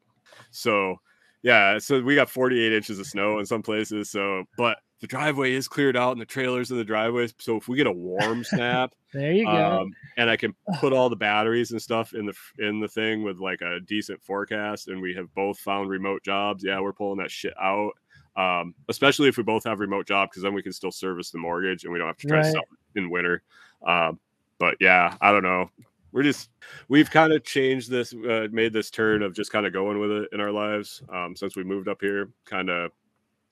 [0.51, 0.97] so
[1.43, 5.53] yeah so we got 48 inches of snow in some places so but the driveway
[5.53, 8.43] is cleared out and the trailers in the driveways so if we get a warm
[8.45, 9.81] snap There you go.
[9.83, 13.23] um, and i can put all the batteries and stuff in the in the thing
[13.25, 17.19] with like a decent forecast and we have both found remote jobs yeah we're pulling
[17.19, 17.93] that shit out
[18.35, 21.39] um, especially if we both have remote job because then we can still service the
[21.39, 22.45] mortgage and we don't have to try Right.
[22.47, 22.63] to sell
[22.95, 23.43] it in winter
[23.87, 24.19] um,
[24.59, 25.69] but yeah i don't know
[26.13, 26.51] we're just
[26.89, 30.11] we've kind of changed this uh, made this turn of just kind of going with
[30.13, 32.93] it in our lives um, since we moved up here kind of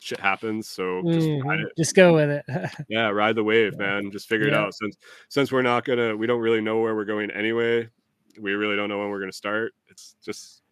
[0.00, 1.50] shit happens so just mm-hmm.
[1.50, 2.44] it Just go with it.
[2.88, 4.10] yeah, ride the wave, man.
[4.10, 4.74] Just figure it out.
[4.74, 4.96] Since
[5.28, 7.88] since we're not gonna, we don't really know where we're going anyway.
[8.40, 9.72] We really don't know when we're gonna start.
[9.88, 10.62] It's just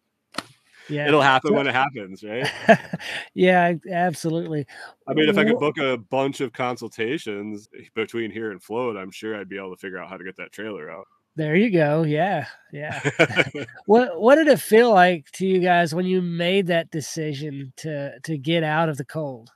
[0.89, 1.07] yeah.
[1.07, 2.49] it'll happen when it happens, right?
[3.33, 4.65] yeah, absolutely.
[5.07, 8.97] I mean, if I could book a bunch of consultations eh, between here and float,
[8.97, 11.05] I'm sure I'd be able to figure out how to get that trailer out.
[11.39, 12.03] There you go.
[12.03, 12.47] Yeah.
[12.73, 12.99] Yeah.
[13.85, 18.19] What what did it feel like to you guys when you made that decision to
[18.19, 19.49] to get out of the cold?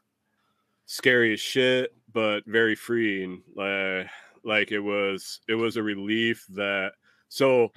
[0.86, 3.42] Scary as shit, but very freeing.
[3.54, 4.08] Like,
[4.46, 6.94] like it was, it was a relief that.
[7.28, 7.74] So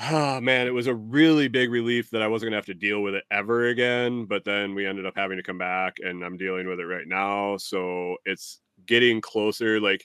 [0.00, 3.02] Oh man, it was a really big relief that I wasn't gonna have to deal
[3.02, 4.24] with it ever again.
[4.24, 7.06] But then we ended up having to come back, and I'm dealing with it right
[7.06, 7.56] now.
[7.56, 9.80] So it's getting closer.
[9.80, 10.04] Like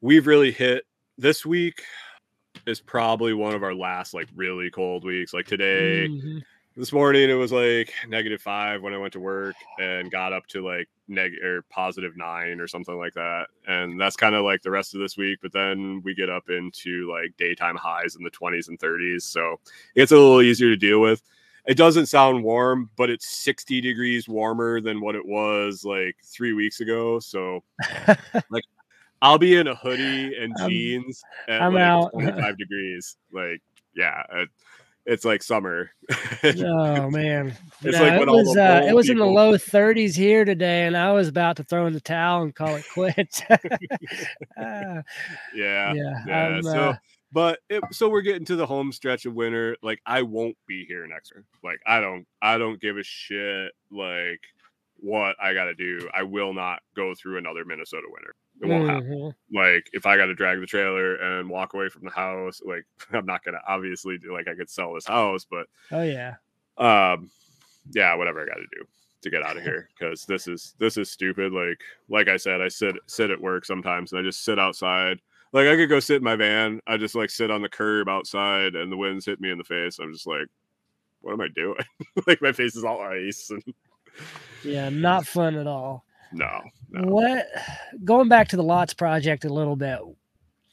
[0.00, 0.84] we've really hit
[1.18, 1.82] this week
[2.68, 5.32] is probably one of our last like really cold weeks.
[5.32, 6.42] Like today, Mhm.
[6.76, 10.46] this morning it was like negative five when I went to work and got up
[10.48, 13.46] to like neg or positive nine or something like that.
[13.66, 15.38] And that's kind of like the rest of this week.
[15.40, 19.24] But then we get up into like daytime highs in the 20s and 30s.
[19.24, 19.58] So
[19.94, 21.22] it's a little easier to deal with.
[21.66, 26.52] It doesn't sound warm, but it's 60 degrees warmer than what it was like three
[26.52, 27.18] weeks ago.
[27.18, 27.62] So
[29.20, 32.10] I'll be in a hoodie and jeans at I'm like out.
[32.12, 33.16] 25 degrees.
[33.32, 33.60] Like,
[33.94, 34.48] yeah, it,
[35.06, 35.90] it's like summer.
[36.44, 37.56] oh man.
[37.82, 41.28] Like it was uh, it was in the low 30s here today, and I was
[41.28, 43.42] about to throw in the towel and call it quits.
[44.60, 45.02] Ah,
[45.54, 46.24] yeah, yeah.
[46.26, 46.60] yeah.
[46.62, 46.96] So, uh,
[47.30, 49.76] but it, so we're getting to the home stretch of winter.
[49.82, 51.44] Like, I won't be here next year.
[51.62, 53.72] Like, I don't, I don't give a shit.
[53.92, 54.40] Like,
[55.00, 56.08] what I got to do.
[56.12, 58.34] I will not go through another Minnesota winter.
[58.62, 59.08] It won't happen.
[59.08, 59.34] mhm.
[59.52, 62.84] Like, if I got to drag the trailer and walk away from the house, like,
[63.12, 64.32] I'm not gonna obviously do.
[64.32, 66.34] Like, I could sell this house, but Oh yeah.
[66.76, 67.30] um
[67.92, 68.84] yeah whatever i got to do
[69.22, 71.80] to get out of here because this is this is stupid like
[72.10, 75.18] like i said i sit sit at work sometimes and i just sit outside
[75.54, 78.06] like i could go sit in my van i just like sit on the curb
[78.08, 80.46] outside and the winds hit me in the face i'm just like
[81.22, 81.74] what am i doing
[82.26, 83.62] like my face is all ice and
[84.62, 86.04] Yeah, not fun at all.
[86.32, 86.60] No
[86.90, 87.46] no What
[88.04, 89.98] going back to the lots project a little bit,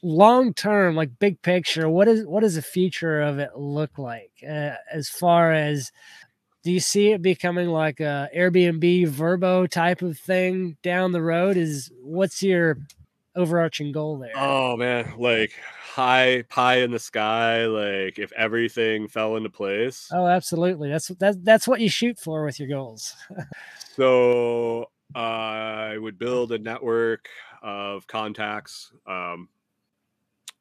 [0.02, 4.32] long term, like big picture, what is what does the future of it look like?
[4.42, 5.92] Uh, as far as
[6.62, 11.56] do you see it becoming like a Airbnb Vrbo type of thing down the road?
[11.56, 12.78] Is what's your
[13.36, 14.32] overarching goal there?
[14.34, 20.26] oh man like high pie in the sky like if everything fell into place Oh,
[20.26, 20.88] absolutely.
[20.88, 23.14] That's that's that's what you shoot for with your goals.
[23.96, 27.28] So I would build a network
[27.62, 29.48] of contacts um,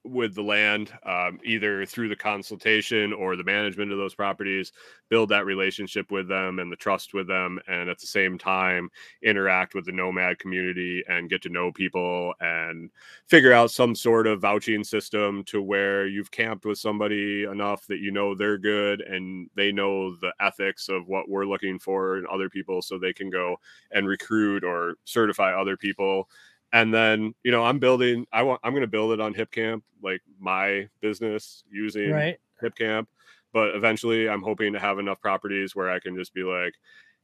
[0.05, 4.71] with the land, um, either through the consultation or the management of those properties,
[5.09, 8.89] build that relationship with them and the trust with them, and at the same time
[9.23, 12.89] interact with the nomad community and get to know people and
[13.27, 17.99] figure out some sort of vouching system to where you've camped with somebody enough that
[17.99, 22.25] you know they're good and they know the ethics of what we're looking for in
[22.31, 23.55] other people so they can go
[23.91, 26.29] and recruit or certify other people
[26.75, 29.81] and then you know i'm building i want i'm going to build it on hipcamp
[30.03, 32.37] like my business using right.
[32.61, 33.07] hipcamp.
[33.53, 36.73] But eventually i'm hoping to have enough properties where i can just be like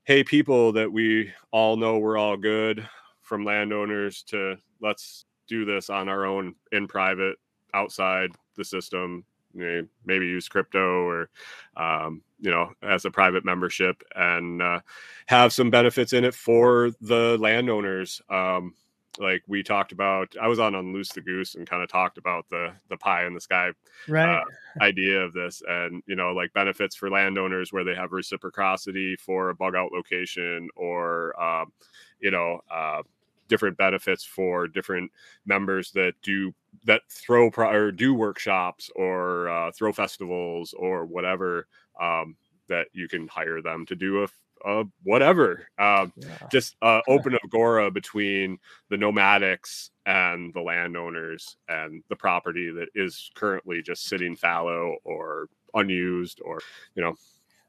[0.06, 2.88] hey people that we all know we're all good
[3.22, 7.38] from landowners to let's do this on our own in private
[7.74, 9.26] outside the system.
[9.54, 11.30] You know, maybe use crypto or
[11.76, 14.80] um, you know as a private membership and uh,
[15.26, 18.22] have some benefits in it for the landowners.
[18.30, 18.74] Um,
[19.20, 22.48] like we talked about i was on unloose the goose and kind of talked about
[22.50, 23.72] the the pie in the sky
[24.08, 24.42] right.
[24.42, 24.44] uh,
[24.82, 29.50] idea of this and you know like benefits for landowners where they have reciprocity for
[29.50, 31.72] a bug out location or um,
[32.20, 33.02] you know uh,
[33.48, 35.12] different benefits for different
[35.46, 36.54] members that do
[36.86, 41.68] that throw pro- or do workshops or uh, throw festivals or whatever
[42.00, 42.36] um,
[42.70, 44.28] that you can hire them to do a
[44.66, 45.68] uh, whatever.
[45.78, 46.28] Um, yeah.
[46.52, 48.60] Just uh, open agora between
[48.90, 55.48] the nomadics and the landowners and the property that is currently just sitting fallow or
[55.74, 56.60] unused or
[56.96, 57.16] you know.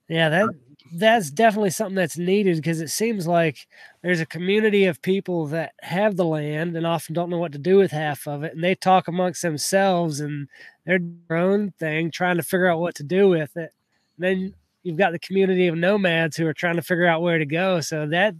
[0.08, 0.48] Yeah, that
[0.94, 3.66] that's definitely something that's needed because it seems like
[4.02, 7.58] there's a community of people that have the land and often don't know what to
[7.58, 10.48] do with half of it, and they talk amongst themselves and
[10.84, 13.72] they're their own thing, trying to figure out what to do with it.
[14.16, 17.38] And then you've got the community of nomads who are trying to figure out where
[17.38, 17.80] to go.
[17.80, 18.34] So that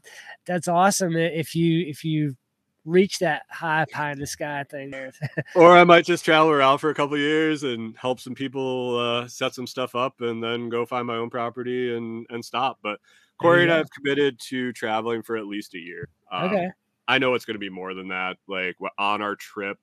[0.47, 2.37] that's awesome if you if you
[2.85, 5.13] reach that high pie in the sky thing there.
[5.55, 9.29] or I might just travel around for a couple years and help some people uh,
[9.29, 12.79] set some stuff up and then go find my own property and and stop.
[12.83, 12.99] But
[13.41, 16.09] Corey and I have committed to traveling for at least a year.
[16.31, 16.69] Um, okay.
[17.09, 18.37] I know it's going to be more than that.
[18.47, 19.79] Like on our trip,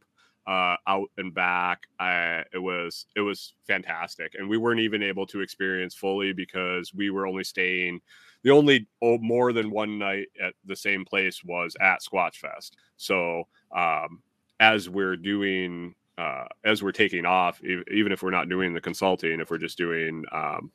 [0.47, 1.83] uh, out and back.
[1.99, 6.93] I, it was it was fantastic, and we weren't even able to experience fully because
[6.93, 8.01] we were only staying.
[8.43, 12.77] The only oh, more than one night at the same place was at Squatch Fest.
[12.97, 13.43] So
[13.75, 14.21] um,
[14.59, 19.39] as we're doing, uh, as we're taking off, even if we're not doing the consulting,
[19.39, 20.71] if we're just doing, um,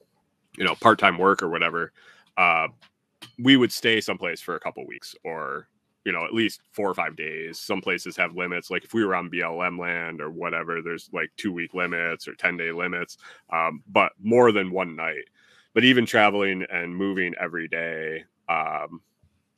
[0.58, 1.92] you know, part time work or whatever,
[2.36, 2.68] uh,
[3.38, 5.68] we would stay someplace for a couple weeks or
[6.04, 7.58] you know, at least four or five days.
[7.58, 8.70] Some places have limits.
[8.70, 12.34] Like if we were on BLM land or whatever, there's like two week limits or
[12.34, 13.16] 10 day limits,
[13.50, 15.24] um, but more than one night.
[15.72, 19.00] But even traveling and moving every day, um,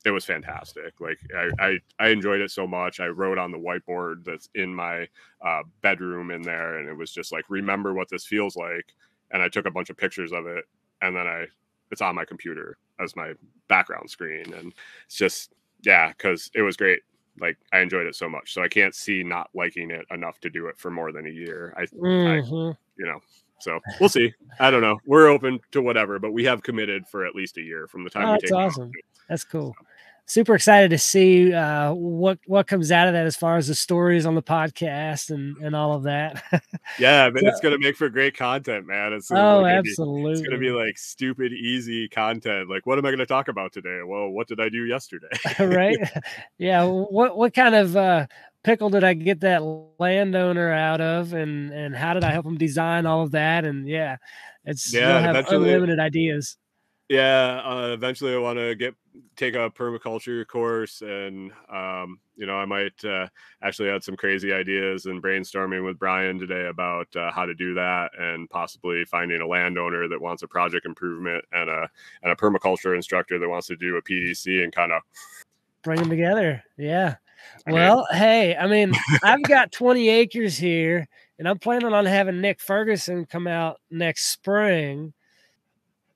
[0.05, 0.93] it was fantastic.
[0.99, 3.01] Like I, I, I, enjoyed it so much.
[3.01, 5.07] I wrote on the whiteboard that's in my
[5.45, 8.93] uh, bedroom in there, and it was just like, remember what this feels like.
[9.31, 10.63] And I took a bunch of pictures of it,
[11.01, 11.47] and then I,
[11.91, 13.33] it's on my computer as my
[13.67, 14.73] background screen, and
[15.05, 15.51] it's just
[15.83, 17.01] yeah, because it was great.
[17.39, 20.49] Like I enjoyed it so much, so I can't see not liking it enough to
[20.49, 21.73] do it for more than a year.
[21.77, 22.71] I, mm-hmm.
[22.71, 23.19] I you know,
[23.59, 24.33] so we'll see.
[24.59, 24.99] I don't know.
[25.05, 28.09] We're open to whatever, but we have committed for at least a year from the
[28.09, 28.27] time.
[28.29, 28.91] Oh, that's awesome.
[29.29, 29.75] That's cool.
[29.77, 29.86] So
[30.27, 33.75] super excited to see uh, what what comes out of that as far as the
[33.75, 36.43] stories on the podcast and and all of that.
[36.99, 39.13] yeah, mean, so, it's gonna make for great content, man.
[39.13, 40.33] It's oh, like, absolutely.
[40.33, 42.69] It's gonna be like stupid, easy content.
[42.69, 44.01] Like, what am I gonna talk about today?
[44.05, 45.27] Well, what did I do yesterday?
[45.59, 45.97] right?
[46.57, 46.83] Yeah.
[46.83, 48.27] What what kind of uh,
[48.63, 49.61] pickle did I get that
[49.99, 53.63] landowner out of, and and how did I help him design all of that?
[53.65, 54.17] And yeah,
[54.65, 56.57] it's yeah, you'll have unlimited ideas.
[57.09, 58.95] Yeah, uh, eventually I want to get
[59.35, 63.27] take a permaculture course, and um, you know I might uh,
[63.61, 67.73] actually had some crazy ideas and brainstorming with Brian today about uh, how to do
[67.75, 71.89] that, and possibly finding a landowner that wants a project improvement and a
[72.23, 75.01] and a permaculture instructor that wants to do a PDC and kind of
[75.83, 76.63] bring them together.
[76.77, 77.15] Yeah.
[77.67, 78.93] Well, I mean, hey, I mean,
[79.23, 81.07] I've got 20 acres here,
[81.37, 85.13] and I'm planning on having Nick Ferguson come out next spring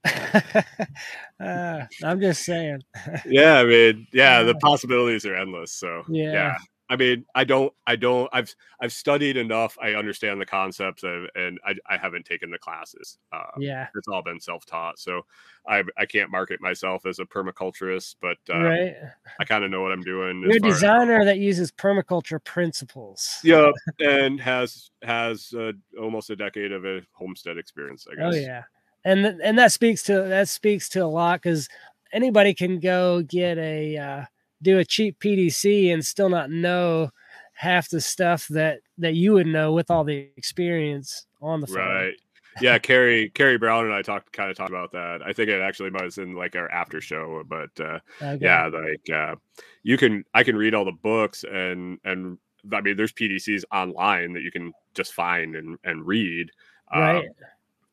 [1.39, 2.81] uh, I'm just saying.
[3.25, 5.71] yeah, I mean, yeah, the possibilities are endless.
[5.71, 6.31] So yeah.
[6.31, 6.55] yeah.
[6.89, 9.77] I mean, I don't, I don't, I've, I've studied enough.
[9.81, 13.17] I understand the concepts of, and I, I haven't taken the classes.
[13.31, 13.87] Uh, yeah.
[13.95, 14.99] It's all been self-taught.
[14.99, 15.21] So
[15.65, 18.93] I, I can't market myself as a permaculturist, but uh, right.
[19.39, 20.41] I kind of know what I'm doing.
[20.41, 23.39] You're a designer as, that uses permaculture principles.
[23.41, 23.71] Yeah.
[23.99, 28.35] and has, has uh, almost a decade of a homestead experience, I oh, guess.
[28.35, 28.63] Oh yeah
[29.03, 31.69] and and that speaks to that speaks to a lot because
[32.13, 34.25] anybody can go get a uh,
[34.61, 37.09] do a cheap PDC and still not know
[37.53, 41.77] half the stuff that that you would know with all the experience on the phone.
[41.77, 42.13] Right.
[42.59, 45.21] Yeah, Carrie Carrie Brown and I talked kind of talked about that.
[45.25, 48.39] I think it actually was in like our after show, but uh, okay.
[48.41, 49.35] yeah, like uh,
[49.83, 52.37] you can I can read all the books and and
[52.73, 56.51] I mean there's PDCs online that you can just find and and read.
[56.93, 57.25] Right.
[57.25, 57.31] Um,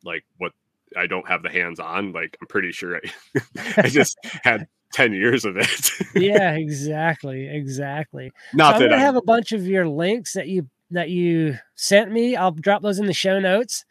[0.02, 0.52] like what
[0.96, 2.12] I don't have the hands on.
[2.12, 3.40] Like I'm pretty sure I,
[3.76, 5.90] I just had 10 years of it.
[6.14, 7.48] yeah, exactly.
[7.48, 8.30] Exactly.
[8.54, 9.04] Not so I'm gonna I...
[9.04, 12.36] have a bunch of your links that you that you sent me.
[12.36, 13.84] I'll drop those in the show notes.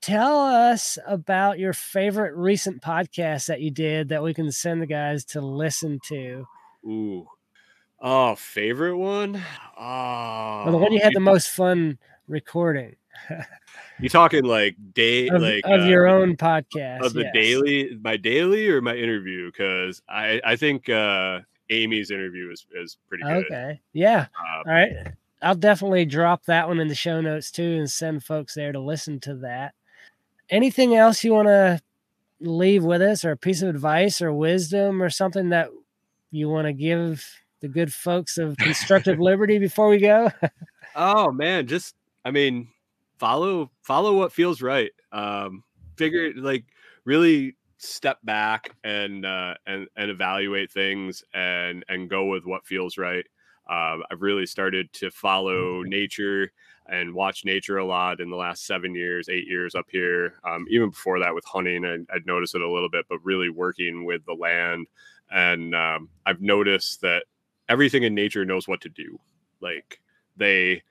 [0.00, 4.86] Tell us about your favorite recent podcast that you did that we can send the
[4.86, 6.46] guys to listen to.
[6.84, 7.28] Ooh.
[8.00, 9.40] Oh, favorite one?
[9.78, 12.96] Oh, well, the one you had oh, the most fun recording.
[14.02, 17.32] You talking like day of, like of uh, your own podcast of the yes.
[17.32, 21.40] daily my daily or my interview because I I think uh
[21.70, 23.46] Amy's interview is is pretty good.
[23.46, 24.26] Okay, yeah.
[24.38, 24.92] Um, All right,
[25.40, 28.80] I'll definitely drop that one in the show notes too and send folks there to
[28.80, 29.74] listen to that.
[30.50, 31.80] Anything else you want to
[32.40, 35.70] leave with us, or a piece of advice or wisdom or something that
[36.32, 37.24] you want to give
[37.60, 40.30] the good folks of constructive liberty before we go?
[40.96, 41.94] oh man, just
[42.24, 42.68] I mean
[43.22, 44.90] follow follow what feels right.
[45.12, 45.62] Um,
[45.94, 46.64] figure like
[47.04, 52.98] really step back and uh, and and evaluate things and and go with what feels
[52.98, 53.24] right.
[53.70, 56.50] Um, I've really started to follow nature
[56.88, 60.34] and watch nature a lot in the last seven years, eight years up here.
[60.44, 63.50] Um, even before that, with hunting, I, would noticed it a little bit, but really
[63.50, 64.88] working with the land.
[65.30, 67.26] And um, I've noticed that
[67.68, 69.16] everything in nature knows what to do.
[69.60, 70.00] Like
[70.36, 70.82] they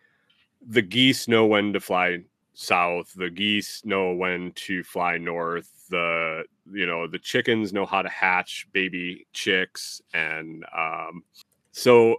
[0.67, 2.19] the geese know when to fly
[2.53, 8.01] south the geese know when to fly north the you know the chickens know how
[8.01, 11.23] to hatch baby chicks and um,
[11.71, 12.17] so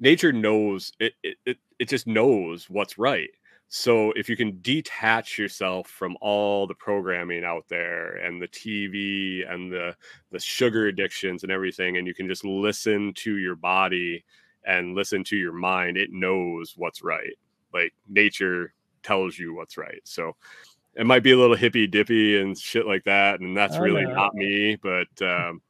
[0.00, 3.30] nature knows it, it it it just knows what's right.
[3.68, 9.48] So if you can detach yourself from all the programming out there and the tv
[9.48, 9.94] and the
[10.32, 14.24] the sugar addictions and everything and you can just listen to your body
[14.66, 17.38] and listen to your mind it knows what's right
[17.72, 20.00] like nature tells you what's right.
[20.04, 20.36] So
[20.94, 24.04] it might be a little hippy dippy and shit like that, and that's oh, really
[24.04, 24.14] no.
[24.14, 24.76] not me.
[24.76, 25.62] But um,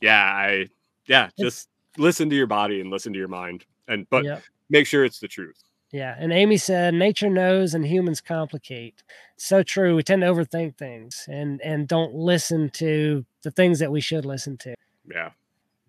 [0.00, 0.68] yeah, I
[1.06, 4.42] yeah, just it's, listen to your body and listen to your mind, and but yep.
[4.70, 5.62] make sure it's the truth.
[5.90, 9.02] Yeah, and Amy said, "Nature knows, and humans complicate."
[9.36, 9.96] So true.
[9.96, 14.24] We tend to overthink things, and and don't listen to the things that we should
[14.24, 14.74] listen to.
[15.10, 15.30] Yeah,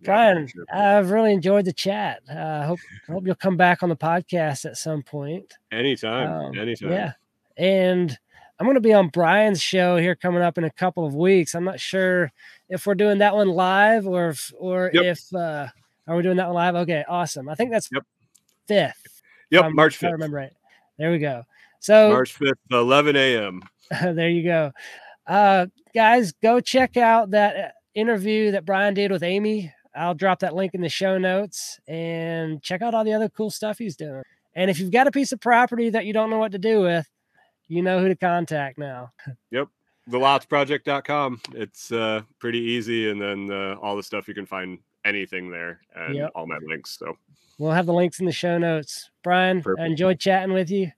[0.04, 0.66] Brian, sure.
[0.72, 2.22] I've really enjoyed the chat.
[2.30, 5.54] I uh, hope hope you'll come back on the podcast at some point.
[5.72, 6.92] Anytime, um, anytime.
[6.92, 7.14] Yeah,
[7.58, 8.18] and
[8.60, 11.56] I'm going to be on Brian's show here coming up in a couple of weeks.
[11.56, 12.32] I'm not sure
[12.68, 15.04] if we're doing that one live or if, or yep.
[15.06, 15.68] if uh,
[16.08, 16.76] are we doing that one live?
[16.76, 17.48] Okay, awesome.
[17.48, 18.04] I think that's yep.
[18.68, 19.22] fifth.
[19.52, 20.10] Yep, March fifth.
[20.10, 20.54] I remember right.
[20.98, 21.44] There we go.
[21.80, 23.62] So March fifth, 11 a.m.
[23.92, 24.72] there you go.
[25.26, 30.40] Uh, guys, go check out that uh, interview that Brian did with Amy I'll drop
[30.40, 33.98] that link in the show notes and check out all the other cool stuff he's
[33.98, 34.24] doing.
[34.56, 36.82] And if you've got a piece of property that you don't know what to do
[36.82, 37.08] with,
[37.68, 39.12] you know who to contact now.
[39.52, 39.68] Yep.
[40.10, 41.42] Thelotsproject.com.
[41.54, 43.12] It's uh, pretty easy.
[43.12, 46.32] And then uh, all the stuff you can find anything there and yep.
[46.34, 46.98] all my links.
[46.98, 47.18] So
[47.58, 49.12] we'll have the links in the show notes.
[49.22, 49.82] Brian, Perfect.
[49.82, 50.92] I enjoyed chatting with you.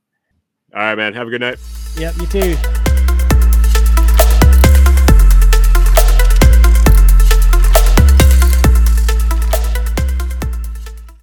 [0.73, 1.13] All right, man.
[1.13, 1.57] Have a good night.
[1.97, 2.15] Yep.
[2.17, 2.90] You too.